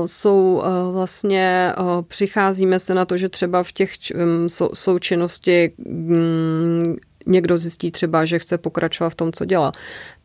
jsou 0.06 0.64
vlastně, 0.92 1.74
přicházíme 2.08 2.80
se 2.80 2.94
na 2.94 3.06
to, 3.06 3.18
že 3.18 3.30
třeba 3.30 3.64
v 3.64 3.72
těch 3.72 3.94
součinnosti 4.74 5.74
mm, 5.78 6.96
někdo 7.28 7.58
zjistí 7.58 7.92
třeba, 7.92 8.26
že 8.26 8.40
chce 8.40 8.58
pokračovat 8.58 9.10
v 9.10 9.16
tom, 9.16 9.32
co 9.32 9.46
dělá, 9.46 9.72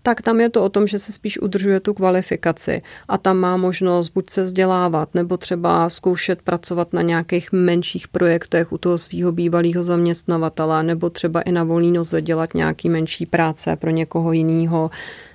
tak 0.03 0.23
tam 0.23 0.41
je 0.41 0.51
to 0.51 0.65
o 0.65 0.69
tom, 0.69 0.87
že 0.87 0.99
se 0.99 1.13
spíš 1.13 1.41
udržuje 1.41 1.81
tu 1.81 1.95
kvalifikaci 1.95 2.83
a 3.09 3.19
tam 3.19 3.37
má 3.37 3.57
možnost 3.57 4.09
buď 4.09 4.31
se 4.31 4.43
vzdělávat, 4.43 5.15
nebo 5.15 5.37
třeba 5.37 5.89
zkoušet 5.89 6.43
pracovat 6.43 6.93
na 6.93 7.03
nějakých 7.03 7.53
menších 7.53 8.09
projektech 8.09 8.73
u 8.73 8.79
toho 8.79 8.99
svého 8.99 9.33
bývalého 9.33 9.83
zaměstnavatele, 9.83 10.83
nebo 10.83 11.11
třeba 11.11 11.41
i 11.41 11.53
na 11.53 11.65
volný 11.65 11.93
noze 11.93 12.23
dělat 12.23 12.55
nějaký 12.55 12.89
menší 12.89 13.27
práce 13.27 13.77
pro 13.77 13.91
někoho 13.91 14.33
jiného 14.33 14.91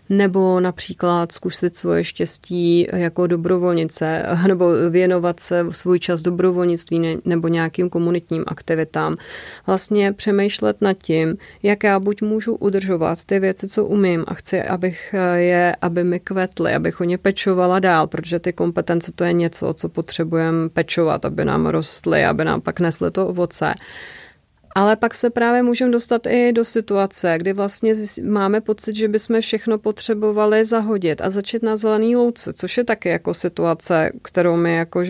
nebo 0.09 0.59
například 0.59 1.31
zkusit 1.31 1.75
svoje 1.75 2.03
štěstí 2.03 2.87
jako 2.93 3.27
dobrovolnice, 3.27 4.23
nebo 4.47 4.69
věnovat 4.89 5.39
se 5.39 5.65
svůj 5.71 5.99
čas 5.99 6.21
dobrovolnictví 6.21 7.17
nebo 7.25 7.47
nějakým 7.47 7.89
komunitním 7.89 8.43
aktivitám. 8.47 9.15
Vlastně 9.67 10.13
přemýšlet 10.13 10.81
nad 10.81 10.93
tím, 10.93 11.31
jak 11.63 11.83
já 11.83 11.99
buď 11.99 12.21
můžu 12.21 12.55
udržovat 12.55 13.25
ty 13.25 13.39
věci, 13.39 13.67
co 13.67 13.85
umím 13.85 14.23
a 14.27 14.33
chci, 14.33 14.61
abych 14.61 15.15
je, 15.35 15.75
aby 15.81 16.03
mi 16.03 16.19
kvetly, 16.19 16.75
abych 16.75 17.01
o 17.01 17.03
ně 17.03 17.17
pečovala 17.17 17.79
dál, 17.79 18.07
protože 18.07 18.39
ty 18.39 18.53
kompetence 18.53 19.11
to 19.15 19.23
je 19.23 19.33
něco, 19.33 19.73
co 19.73 19.89
potřebujeme 19.89 20.69
pečovat, 20.69 21.25
aby 21.25 21.45
nám 21.45 21.65
rostly, 21.65 22.25
aby 22.25 22.45
nám 22.45 22.61
pak 22.61 22.79
nesly 22.79 23.11
to 23.11 23.27
ovoce. 23.27 23.73
Ale 24.77 24.95
pak 24.95 25.15
se 25.15 25.29
právě 25.29 25.63
můžeme 25.63 25.91
dostat 25.91 26.27
i 26.27 26.53
do 26.53 26.65
situace, 26.65 27.33
kdy 27.37 27.53
vlastně 27.53 27.93
máme 28.23 28.61
pocit, 28.61 28.95
že 28.95 29.07
bychom 29.07 29.41
všechno 29.41 29.77
potřebovali 29.77 30.65
zahodit 30.65 31.21
a 31.21 31.29
začít 31.29 31.63
na 31.63 31.75
zelený 31.75 32.15
louce, 32.15 32.53
což 32.53 32.77
je 32.77 32.83
taky 32.83 33.09
jako 33.09 33.33
situace, 33.33 34.11
kterou 34.21 34.57
mi 34.57 34.75
jako 34.75 35.03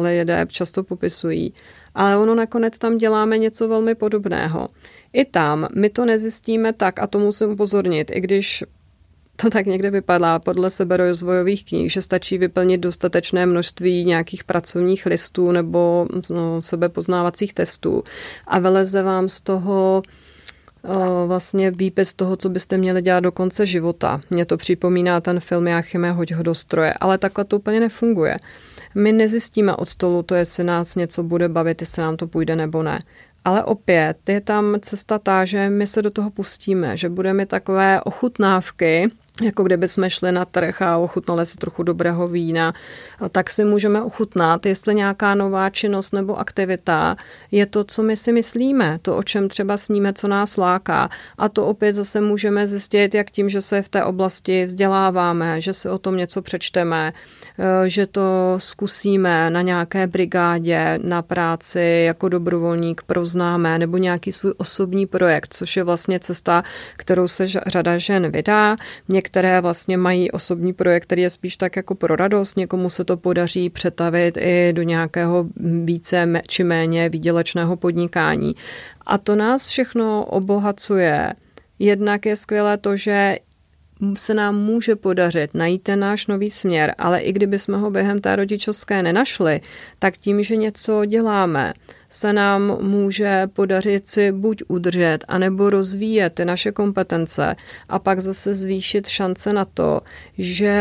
lidé 0.00 0.46
často 0.48 0.82
popisují. 0.82 1.54
Ale 1.94 2.16
ono 2.16 2.34
nakonec 2.34 2.78
tam 2.78 2.98
děláme 2.98 3.38
něco 3.38 3.68
velmi 3.68 3.94
podobného. 3.94 4.68
I 5.12 5.24
tam 5.24 5.68
my 5.74 5.90
to 5.90 6.04
nezjistíme 6.04 6.72
tak, 6.72 6.98
a 6.98 7.06
to 7.06 7.18
musím 7.18 7.50
upozornit, 7.50 8.10
i 8.14 8.20
když 8.20 8.64
to 9.36 9.50
tak 9.50 9.66
někde 9.66 9.90
vypadá 9.90 10.38
podle 10.38 10.70
seberozvojových 10.70 11.64
knih, 11.64 11.92
že 11.92 12.02
stačí 12.02 12.38
vyplnit 12.38 12.80
dostatečné 12.80 13.46
množství 13.46 14.04
nějakých 14.04 14.44
pracovních 14.44 15.06
listů 15.06 15.52
nebo 15.52 16.06
no, 16.30 16.62
sebepoznávacích 16.62 17.54
testů 17.54 18.04
a 18.46 18.58
vyleze 18.58 19.02
vám 19.02 19.28
z 19.28 19.40
toho 19.40 20.02
vlastně 21.26 21.70
výpis 21.70 22.14
toho, 22.14 22.36
co 22.36 22.48
byste 22.48 22.78
měli 22.78 23.02
dělat 23.02 23.20
do 23.20 23.32
konce 23.32 23.66
života. 23.66 24.20
Mně 24.30 24.44
to 24.44 24.56
připomíná 24.56 25.20
ten 25.20 25.40
film 25.40 25.66
Jáchyme 25.66 26.12
Hoď 26.12 26.32
ho 26.32 26.42
do 26.42 26.54
stroje, 26.54 26.94
ale 27.00 27.18
takhle 27.18 27.44
to 27.44 27.56
úplně 27.56 27.80
nefunguje. 27.80 28.36
My 28.94 29.12
nezjistíme 29.12 29.76
od 29.76 29.88
stolu 29.88 30.22
to, 30.22 30.34
jestli 30.34 30.64
nás 30.64 30.96
něco 30.96 31.22
bude 31.22 31.48
bavit, 31.48 31.82
jestli 31.82 32.02
nám 32.02 32.16
to 32.16 32.26
půjde 32.26 32.56
nebo 32.56 32.82
ne. 32.82 32.98
Ale 33.44 33.64
opět 33.64 34.28
je 34.28 34.40
tam 34.40 34.76
cesta 34.80 35.18
ta, 35.18 35.44
že 35.44 35.70
my 35.70 35.86
se 35.86 36.02
do 36.02 36.10
toho 36.10 36.30
pustíme, 36.30 36.96
že 36.96 37.08
budeme 37.08 37.46
takové 37.46 38.00
ochutnávky, 38.00 39.08
jako 39.40 39.62
kdyby 39.62 39.88
jsme 39.88 40.10
šli 40.10 40.32
na 40.32 40.44
trh 40.44 40.82
a 40.82 40.98
ochutnali 40.98 41.46
si 41.46 41.56
trochu 41.56 41.82
dobrého 41.82 42.28
vína, 42.28 42.74
tak 43.30 43.50
si 43.50 43.64
můžeme 43.64 44.02
ochutnat, 44.02 44.66
jestli 44.66 44.94
nějaká 44.94 45.34
nová 45.34 45.70
činnost 45.70 46.12
nebo 46.12 46.38
aktivita 46.38 47.16
je 47.50 47.66
to, 47.66 47.84
co 47.84 48.02
my 48.02 48.16
si 48.16 48.32
myslíme, 48.32 48.98
to, 49.02 49.16
o 49.16 49.22
čem 49.22 49.48
třeba 49.48 49.76
sníme, 49.76 50.12
co 50.12 50.28
nás 50.28 50.56
láká. 50.56 51.08
A 51.38 51.48
to 51.48 51.66
opět 51.66 51.92
zase 51.92 52.20
můžeme 52.20 52.66
zjistit, 52.66 53.14
jak 53.14 53.30
tím, 53.30 53.48
že 53.48 53.60
se 53.60 53.82
v 53.82 53.88
té 53.88 54.04
oblasti 54.04 54.64
vzděláváme, 54.64 55.60
že 55.60 55.72
si 55.72 55.88
o 55.88 55.98
tom 55.98 56.16
něco 56.16 56.42
přečteme, 56.42 57.12
že 57.86 58.06
to 58.06 58.54
zkusíme 58.58 59.50
na 59.50 59.62
nějaké 59.62 60.06
brigádě, 60.06 60.98
na 61.02 61.22
práci 61.22 62.02
jako 62.06 62.28
dobrovolník 62.28 63.02
pro 63.02 63.26
známé 63.26 63.78
nebo 63.78 63.96
nějaký 63.96 64.32
svůj 64.32 64.54
osobní 64.56 65.06
projekt, 65.06 65.54
což 65.54 65.76
je 65.76 65.84
vlastně 65.84 66.20
cesta, 66.20 66.62
kterou 66.96 67.28
se 67.28 67.46
řada 67.46 67.98
žen 67.98 68.30
vydá. 68.30 68.76
Některé 69.08 69.60
vlastně 69.60 69.96
mají 69.96 70.30
osobní 70.30 70.72
projekt, 70.72 71.02
který 71.02 71.22
je 71.22 71.30
spíš 71.30 71.56
tak 71.56 71.76
jako 71.76 71.94
pro 71.94 72.16
radost, 72.16 72.56
někomu 72.56 72.90
se 72.90 73.04
to 73.04 73.16
podaří 73.16 73.70
přetavit 73.70 74.36
i 74.40 74.72
do 74.72 74.82
nějakého 74.82 75.46
více 75.84 76.28
či 76.48 76.64
méně 76.64 77.08
výdělečného 77.08 77.76
podnikání. 77.76 78.54
A 79.06 79.18
to 79.18 79.36
nás 79.36 79.66
všechno 79.66 80.24
obohacuje. 80.24 81.32
Jednak 81.78 82.26
je 82.26 82.36
skvělé 82.36 82.76
to, 82.78 82.96
že 82.96 83.36
se 84.14 84.34
nám 84.34 84.56
může 84.56 84.96
podařit 84.96 85.54
najít 85.54 85.82
ten 85.82 86.00
náš 86.00 86.26
nový 86.26 86.50
směr, 86.50 86.94
ale 86.98 87.20
i 87.20 87.32
kdyby 87.32 87.58
jsme 87.58 87.78
ho 87.78 87.90
během 87.90 88.18
té 88.20 88.36
rodičovské 88.36 89.02
nenašli, 89.02 89.60
tak 89.98 90.18
tím, 90.18 90.42
že 90.42 90.56
něco 90.56 91.04
děláme, 91.04 91.72
se 92.10 92.32
nám 92.32 92.76
může 92.80 93.46
podařit 93.52 94.08
si 94.08 94.32
buď 94.32 94.62
udržet, 94.68 95.18
anebo 95.28 95.70
rozvíjet 95.70 96.30
ty 96.30 96.44
naše 96.44 96.72
kompetence 96.72 97.56
a 97.88 97.98
pak 97.98 98.20
zase 98.20 98.54
zvýšit 98.54 99.08
šance 99.08 99.52
na 99.52 99.64
to, 99.64 100.00
že 100.38 100.74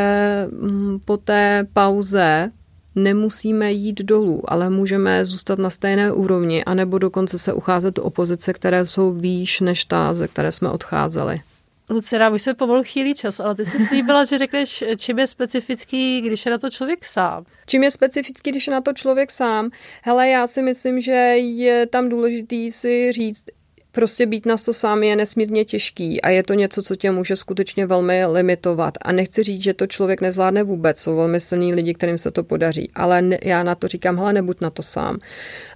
mm, 0.52 1.00
po 1.06 1.18
té 1.18 1.68
pauze 1.74 2.52
nemusíme 2.96 3.72
jít 3.72 4.02
dolů, 4.02 4.42
ale 4.48 4.70
můžeme 4.70 5.26
zůstat 5.26 5.60
na 5.60 5.70
stejné 5.70 6.12
úrovni, 6.12 6.64
anebo 6.64 6.98
dokonce 6.98 7.38
se 7.38 7.54
ucházet 7.54 8.00
o 8.00 8.10
pozice, 8.10 8.54
které 8.54 8.86
jsou 8.86 9.12
výš 9.12 9.60
než 9.60 9.86
ta, 9.86 10.14
ze 10.14 10.28
které 10.28 10.52
jsme 10.52 10.70
odcházeli. 10.70 11.42
Lucera, 11.92 12.30
už 12.30 12.42
se 12.42 12.54
pomalu 12.54 12.84
chýlí 12.84 13.14
čas, 13.14 13.40
ale 13.40 13.56
ty 13.56 13.66
jsi 13.66 13.86
slíbila, 13.86 14.24
že 14.24 14.38
řekneš, 14.38 14.84
čím 14.98 15.20
je 15.20 15.28
specifický, 15.28 16.22
když 16.22 16.46
je 16.46 16.52
na 16.52 16.58
to 16.58 16.70
člověk 16.70 17.06
sám. 17.06 17.46
Čím 17.66 17.84
je 17.84 17.92
specifický, 17.92 18.52
když 18.52 18.68
je 18.68 18.74
na 18.74 18.82
to 18.82 18.94
člověk 18.94 19.32
sám? 19.32 19.70
Hele, 20.04 20.30
já 20.30 20.48
si 20.48 20.62
myslím, 20.62 21.02
že 21.02 21.12
je 21.12 21.88
tam 21.88 22.10
důležitý 22.10 22.72
si 22.72 23.12
říct, 23.12 23.46
prostě 23.92 24.26
být 24.26 24.46
na 24.46 24.56
to 24.66 24.74
sám 24.74 25.04
je 25.04 25.16
nesmírně 25.16 25.66
těžký 25.66 26.22
a 26.22 26.30
je 26.30 26.44
to 26.44 26.54
něco, 26.54 26.84
co 26.84 26.96
tě 26.96 27.12
může 27.12 27.36
skutečně 27.36 27.86
velmi 27.86 28.26
limitovat. 28.26 28.94
A 29.02 29.12
nechci 29.12 29.44
říct, 29.44 29.62
že 29.62 29.74
to 29.74 29.88
člověk 29.88 30.22
nezvládne 30.22 30.64
vůbec, 30.64 31.00
jsou 31.00 31.16
velmi 31.16 31.40
silní 31.40 31.74
lidi, 31.74 31.94
kterým 31.94 32.18
se 32.18 32.32
to 32.32 32.44
podaří, 32.44 32.90
ale 32.96 33.22
ne, 33.22 33.38
já 33.44 33.64
na 33.64 33.76
to 33.76 33.88
říkám, 33.88 34.18
hele, 34.18 34.34
nebuď 34.34 34.62
na 34.62 34.70
to 34.70 34.84
sám. 34.84 35.18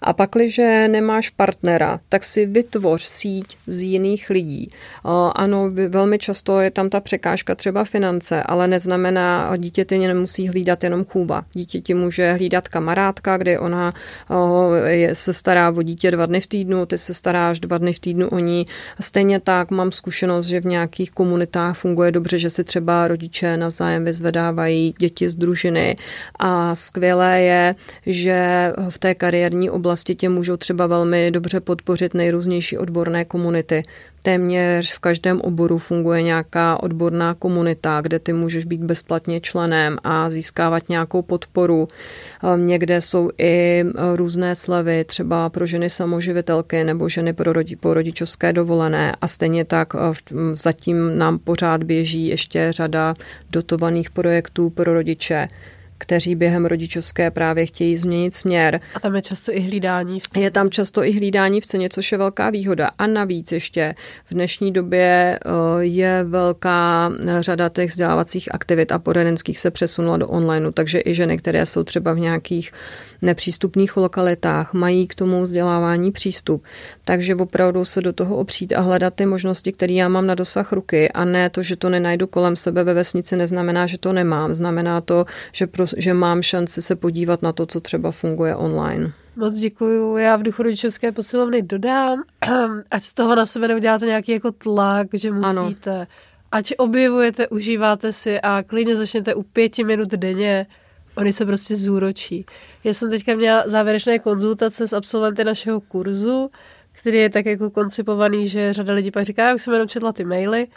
A 0.02 0.14
pak, 0.14 0.30
když 0.36 0.58
nemáš 0.88 1.30
partnera, 1.30 2.00
tak 2.10 2.24
si 2.24 2.46
vytvoř 2.46 3.04
síť 3.04 3.58
z 3.68 3.82
jiných 3.82 4.30
lidí. 4.30 4.72
Ano, 5.36 5.70
velmi 5.88 6.20
často 6.20 6.60
je 6.60 6.72
tam 6.72 6.90
ta 6.90 7.00
překážka 7.00 7.56
třeba 7.56 7.84
finance, 7.84 8.44
ale 8.44 8.68
neznamená, 8.68 9.58
dítě 9.58 9.86
ty 9.86 9.98
nemusí 9.98 10.48
hlídat 10.48 10.84
jenom 10.84 11.06
chůva. 11.06 11.46
Dítě 11.54 11.82
ti 11.82 11.94
může 11.94 12.34
hlídat 12.34 12.68
kamarádka, 12.68 13.38
kdy 13.38 13.58
ona 13.58 13.94
se 15.14 15.34
stará 15.34 15.70
o 15.72 15.82
dítě 15.82 16.12
dva 16.12 16.26
dny 16.26 16.42
v 16.42 16.48
týdnu, 16.48 16.86
ty 16.86 16.98
se 16.98 17.14
staráš 17.14 17.60
dva 17.60 17.78
dny 17.78 17.94
v 17.94 18.00
týdnu 18.06 18.30
o 18.30 18.40
ní. 18.40 18.66
Stejně 19.00 19.40
tak 19.40 19.72
mám 19.72 19.92
zkušenost, 19.92 20.46
že 20.46 20.62
v 20.62 20.66
nějakých 20.66 21.12
komunitách 21.12 21.78
funguje 21.78 22.12
dobře, 22.12 22.40
že 22.40 22.50
si 22.50 22.64
třeba 22.64 23.08
rodiče 23.08 23.58
na 23.58 23.70
zájem 23.70 24.06
vyzvedávají 24.06 24.94
děti 25.00 25.30
z 25.30 25.36
družiny 25.36 25.98
a 26.40 26.76
skvělé 26.76 27.42
je, 27.42 27.76
že 28.06 28.72
v 28.90 28.98
té 29.00 29.16
kariérní 29.16 29.70
oblasti 29.70 30.16
tě 30.16 30.30
můžou 30.30 30.58
třeba 30.58 30.88
velmi 30.88 31.32
dobře 31.32 31.60
podpořit 31.60 32.14
nejrůznější 32.14 32.78
odborné 32.78 33.26
komunity 33.26 33.84
téměř 34.26 34.94
v 34.94 35.00
každém 35.00 35.42
oboru 35.42 35.78
funguje 35.78 36.22
nějaká 36.24 36.84
odborná 36.84 37.34
komunita, 37.34 38.02
kde 38.02 38.20
ty 38.20 38.34
můžeš 38.34 38.66
být 38.66 38.84
bezplatně 38.84 39.40
členem 39.40 39.98
a 40.04 40.30
získávat 40.30 40.90
nějakou 40.90 41.22
podporu. 41.22 41.88
Ehm, 42.44 42.66
někde 42.66 43.02
jsou 43.02 43.30
i 43.38 43.80
ehm, 43.82 43.94
různé 44.16 44.56
slevy, 44.56 45.06
třeba 45.06 45.50
pro 45.50 45.66
ženy 45.66 45.90
samoživitelky 45.90 46.84
nebo 46.84 47.10
ženy 47.10 47.34
pro 47.34 47.54
rodi, 47.54 47.76
po 47.76 47.94
rodičovské 47.94 48.54
dovolené 48.54 49.16
a 49.22 49.28
stejně 49.28 49.66
tak 49.66 49.94
ehm, 49.96 50.56
zatím 50.56 51.18
nám 51.18 51.40
pořád 51.40 51.84
běží 51.84 52.28
ještě 52.28 52.72
řada 52.72 53.14
dotovaných 53.52 54.10
projektů 54.10 54.70
pro 54.70 54.94
rodiče 54.94 55.48
kteří 55.98 56.36
během 56.36 56.66
rodičovské 56.66 57.32
právě 57.32 57.66
chtějí 57.66 57.98
změnit 57.98 58.34
směr. 58.34 58.80
A 58.96 59.00
tam 59.00 59.16
je 59.16 59.22
často 59.22 59.52
i 59.52 59.60
hlídání 59.60 60.20
v 60.20 60.28
ceně. 60.28 60.46
Je 60.46 60.52
tam 60.52 60.70
často 60.70 61.04
i 61.04 61.12
hlídání 61.12 61.62
v 61.62 61.66
ceně, 61.66 61.90
což 61.90 62.12
je 62.12 62.18
velká 62.18 62.50
výhoda. 62.50 62.90
A 62.98 63.08
navíc 63.08 63.52
ještě 63.52 63.96
v 64.26 64.34
dnešní 64.34 64.72
době 64.72 65.40
eh, 65.46 65.50
je 65.80 66.24
velká 66.24 67.12
řada 67.40 67.70
těch 67.70 67.90
vzdělávacích 67.90 68.56
aktivit 68.56 68.92
a 68.92 69.00
poradenských 69.00 69.60
se 69.60 69.72
přesunula 69.72 70.18
do 70.18 70.28
onlineu, 70.28 70.72
takže 70.72 71.02
i 71.06 71.14
ženy, 71.14 71.38
které 71.38 71.66
jsou 71.66 71.84
třeba 71.84 72.14
v 72.14 72.20
nějakých 72.20 72.72
nepřístupných 73.22 73.98
lokalitách, 73.98 74.74
mají 74.74 75.08
k 75.08 75.16
tomu 75.16 75.42
vzdělávání 75.42 76.12
přístup. 76.12 76.64
Takže 77.06 77.36
opravdu 77.36 77.86
se 77.86 78.02
do 78.02 78.14
toho 78.14 78.38
opřít 78.38 78.74
a 78.74 78.82
hledat 78.82 79.14
ty 79.14 79.26
možnosti, 79.26 79.72
které 79.72 79.94
já 79.94 80.10
mám 80.10 80.28
na 80.28 80.36
dosah 80.36 80.74
ruky 80.74 81.12
a 81.12 81.26
ne 81.26 81.50
to, 81.50 81.64
že 81.64 81.76
to 81.76 81.90
nenajdu 81.90 82.28
kolem 82.28 82.56
sebe 82.56 82.84
ve 82.84 82.94
vesnici, 82.94 83.38
neznamená, 83.38 83.88
že 83.88 83.98
to 83.98 84.14
nemám. 84.14 84.54
Znamená 84.54 85.02
to, 85.02 85.26
že, 85.52 85.68
pro, 85.68 85.86
že 85.98 86.14
mám 86.14 86.42
šanci 86.42 86.82
se 86.82 86.96
podívat 86.96 87.42
na 87.42 87.54
to, 87.54 87.66
co 87.66 87.80
třeba 87.80 88.12
funguje 88.12 88.56
online. 88.56 89.12
Moc 89.36 89.58
děkuju. 89.58 90.18
Já 90.18 90.36
v 90.36 90.44
duchu 90.44 90.64
rodičovské 90.64 91.12
posilovny 91.12 91.62
dodám, 91.62 92.24
ať 92.92 93.04
z 93.04 93.14
toho 93.14 93.36
na 93.36 93.46
sebe 93.46 93.68
neuděláte 93.68 94.06
nějaký 94.06 94.32
jako 94.32 94.52
tlak, 94.52 95.08
že 95.14 95.32
musíte. 95.32 95.96
Ano. 95.96 96.06
Ať 96.52 96.74
objevujete, 96.78 97.48
užíváte 97.48 98.14
si 98.14 98.42
a 98.42 98.64
klidně 98.64 98.96
začněte 98.96 99.36
u 99.36 99.44
pěti 99.44 99.84
minut 99.84 100.10
denně 100.10 100.66
Oni 101.18 101.34
se 101.34 101.46
prostě 101.46 101.76
zúročí. 101.76 102.46
Já 102.84 102.94
jsem 102.94 103.10
teďka 103.10 103.36
měla 103.36 103.64
závěrečné 103.68 104.20
konzultace 104.20 104.88
s 104.88 104.94
absolventy 104.94 105.44
našeho 105.44 105.82
kurzu, 105.82 106.52
který 106.92 107.18
je 107.18 107.30
tak 107.30 107.46
jako 107.46 107.70
koncipovaný, 107.70 108.48
že 108.48 108.74
řada 108.74 108.94
lidí 108.94 109.12
pak 109.12 109.26
říká, 109.26 109.50
jak 109.50 109.60
jsem 109.60 109.74
jenom 109.74 109.88
četla 109.88 110.14
ty 110.14 110.26
maily, 110.26 110.68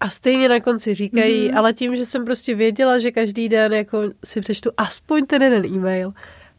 a 0.00 0.10
stejně 0.10 0.48
na 0.48 0.60
konci 0.60 0.94
říkají, 0.94 1.48
mm-hmm. 1.48 1.58
ale 1.58 1.72
tím, 1.72 1.96
že 1.96 2.04
jsem 2.04 2.24
prostě 2.24 2.54
věděla, 2.54 2.98
že 2.98 3.10
každý 3.10 3.48
den 3.48 3.72
jako 3.72 4.02
si 4.24 4.40
přečtu 4.40 4.70
aspoň 4.76 5.26
ten 5.26 5.42
jeden 5.42 5.64
e-mail, 5.64 6.12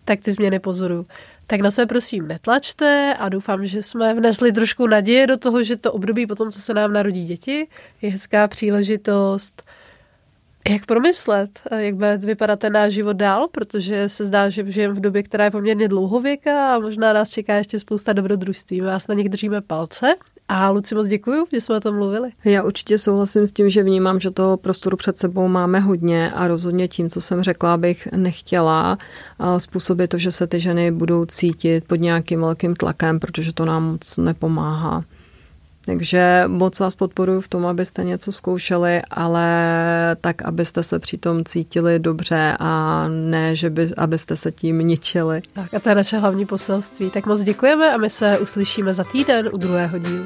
tak 0.06 0.20
ty 0.20 0.32
změny 0.32 0.60
pozoru. 0.60 1.06
Tak 1.48 1.62
na 1.62 1.72
sebe 1.72 1.86
prosím 1.86 2.28
netlačte 2.28 3.16
a 3.20 3.30
doufám, 3.30 3.66
že 3.66 3.82
jsme 3.82 4.14
vnesli 4.14 4.52
trošku 4.52 4.88
naděje 4.88 5.28
do 5.28 5.38
toho, 5.38 5.64
že 5.64 5.78
to 5.78 5.94
období 5.94 6.28
potom, 6.28 6.52
co 6.52 6.62
se 6.62 6.74
nám 6.74 6.94
narodí 6.94 7.26
děti, 7.26 7.68
je 8.02 8.12
hezká 8.12 8.48
příležitost 8.48 9.64
Jak 10.70 10.86
promyslet, 10.86 11.50
jak 11.78 11.96
bude 11.96 12.18
vypadat 12.18 12.60
ten 12.60 12.74
náš 12.74 12.94
život 12.94 13.14
dál, 13.14 13.48
protože 13.52 14.10
se 14.10 14.26
zdá, 14.26 14.50
že 14.50 14.72
žijeme 14.72 14.94
v 14.94 15.00
době, 15.00 15.24
která 15.24 15.46
je 15.46 15.52
poměrně 15.52 15.88
dlouhověká 15.88 16.76
a 16.76 16.80
možná 16.80 17.14
nás 17.14 17.30
čeká 17.30 17.56
ještě 17.56 17.80
spousta 17.80 18.14
dobrodružství. 18.14 18.82
Vás 18.82 19.08
na 19.08 19.16
nich 19.16 19.30
držíme 19.30 19.62
palce. 19.62 20.16
A 20.50 20.70
Luci, 20.70 20.96
moc 20.96 21.08
děkuji, 21.08 21.46
že 21.54 21.62
jsme 21.62 21.76
o 21.76 21.80
tom 21.80 21.96
mluvili. 21.96 22.30
Já 22.46 22.64
určitě 22.64 22.98
souhlasím 22.98 23.48
s 23.48 23.52
tím, 23.52 23.70
že 23.70 23.84
vnímám, 23.84 24.20
že 24.20 24.32
toho 24.32 24.58
prostoru 24.58 24.98
před 24.98 25.18
sebou 25.18 25.48
máme 25.48 25.80
hodně 25.80 26.32
a 26.32 26.48
rozhodně 26.48 26.88
tím, 26.88 27.10
co 27.10 27.22
jsem 27.22 27.44
řekla, 27.44 27.78
bych 27.78 28.08
nechtěla 28.16 28.98
způsobit 29.58 30.10
to, 30.10 30.18
že 30.18 30.32
se 30.32 30.48
ty 30.48 30.60
ženy 30.60 30.92
budou 30.92 31.26
cítit 31.26 31.88
pod 31.88 31.96
nějakým 31.96 32.42
velkým 32.42 32.76
tlakem, 32.76 33.20
protože 33.20 33.54
to 33.54 33.66
nám 33.66 33.92
moc 33.92 34.18
nepomáhá. 34.18 35.04
Takže 35.88 36.44
moc 36.48 36.80
vás 36.80 36.96
podporuji 36.96 37.42
v 37.42 37.48
tom, 37.48 37.66
abyste 37.66 38.04
něco 38.04 38.32
zkoušeli, 38.32 39.02
ale 39.12 39.48
tak, 40.22 40.42
abyste 40.42 40.84
se 40.84 41.00
přitom 41.00 41.44
cítili 41.44 42.00
dobře 42.00 42.58
a 42.60 43.04
ne, 43.08 43.56
že 43.56 43.70
by, 43.70 43.90
abyste 43.98 44.36
se 44.36 44.52
tím 44.52 44.78
ničili. 44.78 45.42
Tak 45.54 45.74
a 45.74 45.80
to 45.80 45.90
je 45.90 45.96
naše 45.96 46.18
hlavní 46.18 46.46
poselství. 46.46 47.10
Tak 47.10 47.26
moc 47.26 47.42
děkujeme 47.42 47.94
a 47.94 47.98
my 47.98 48.10
se 48.10 48.40
uslyšíme 48.40 48.94
za 48.94 49.04
týden 49.04 49.50
u 49.54 49.58
druhého 49.58 49.98
dílu. 49.98 50.26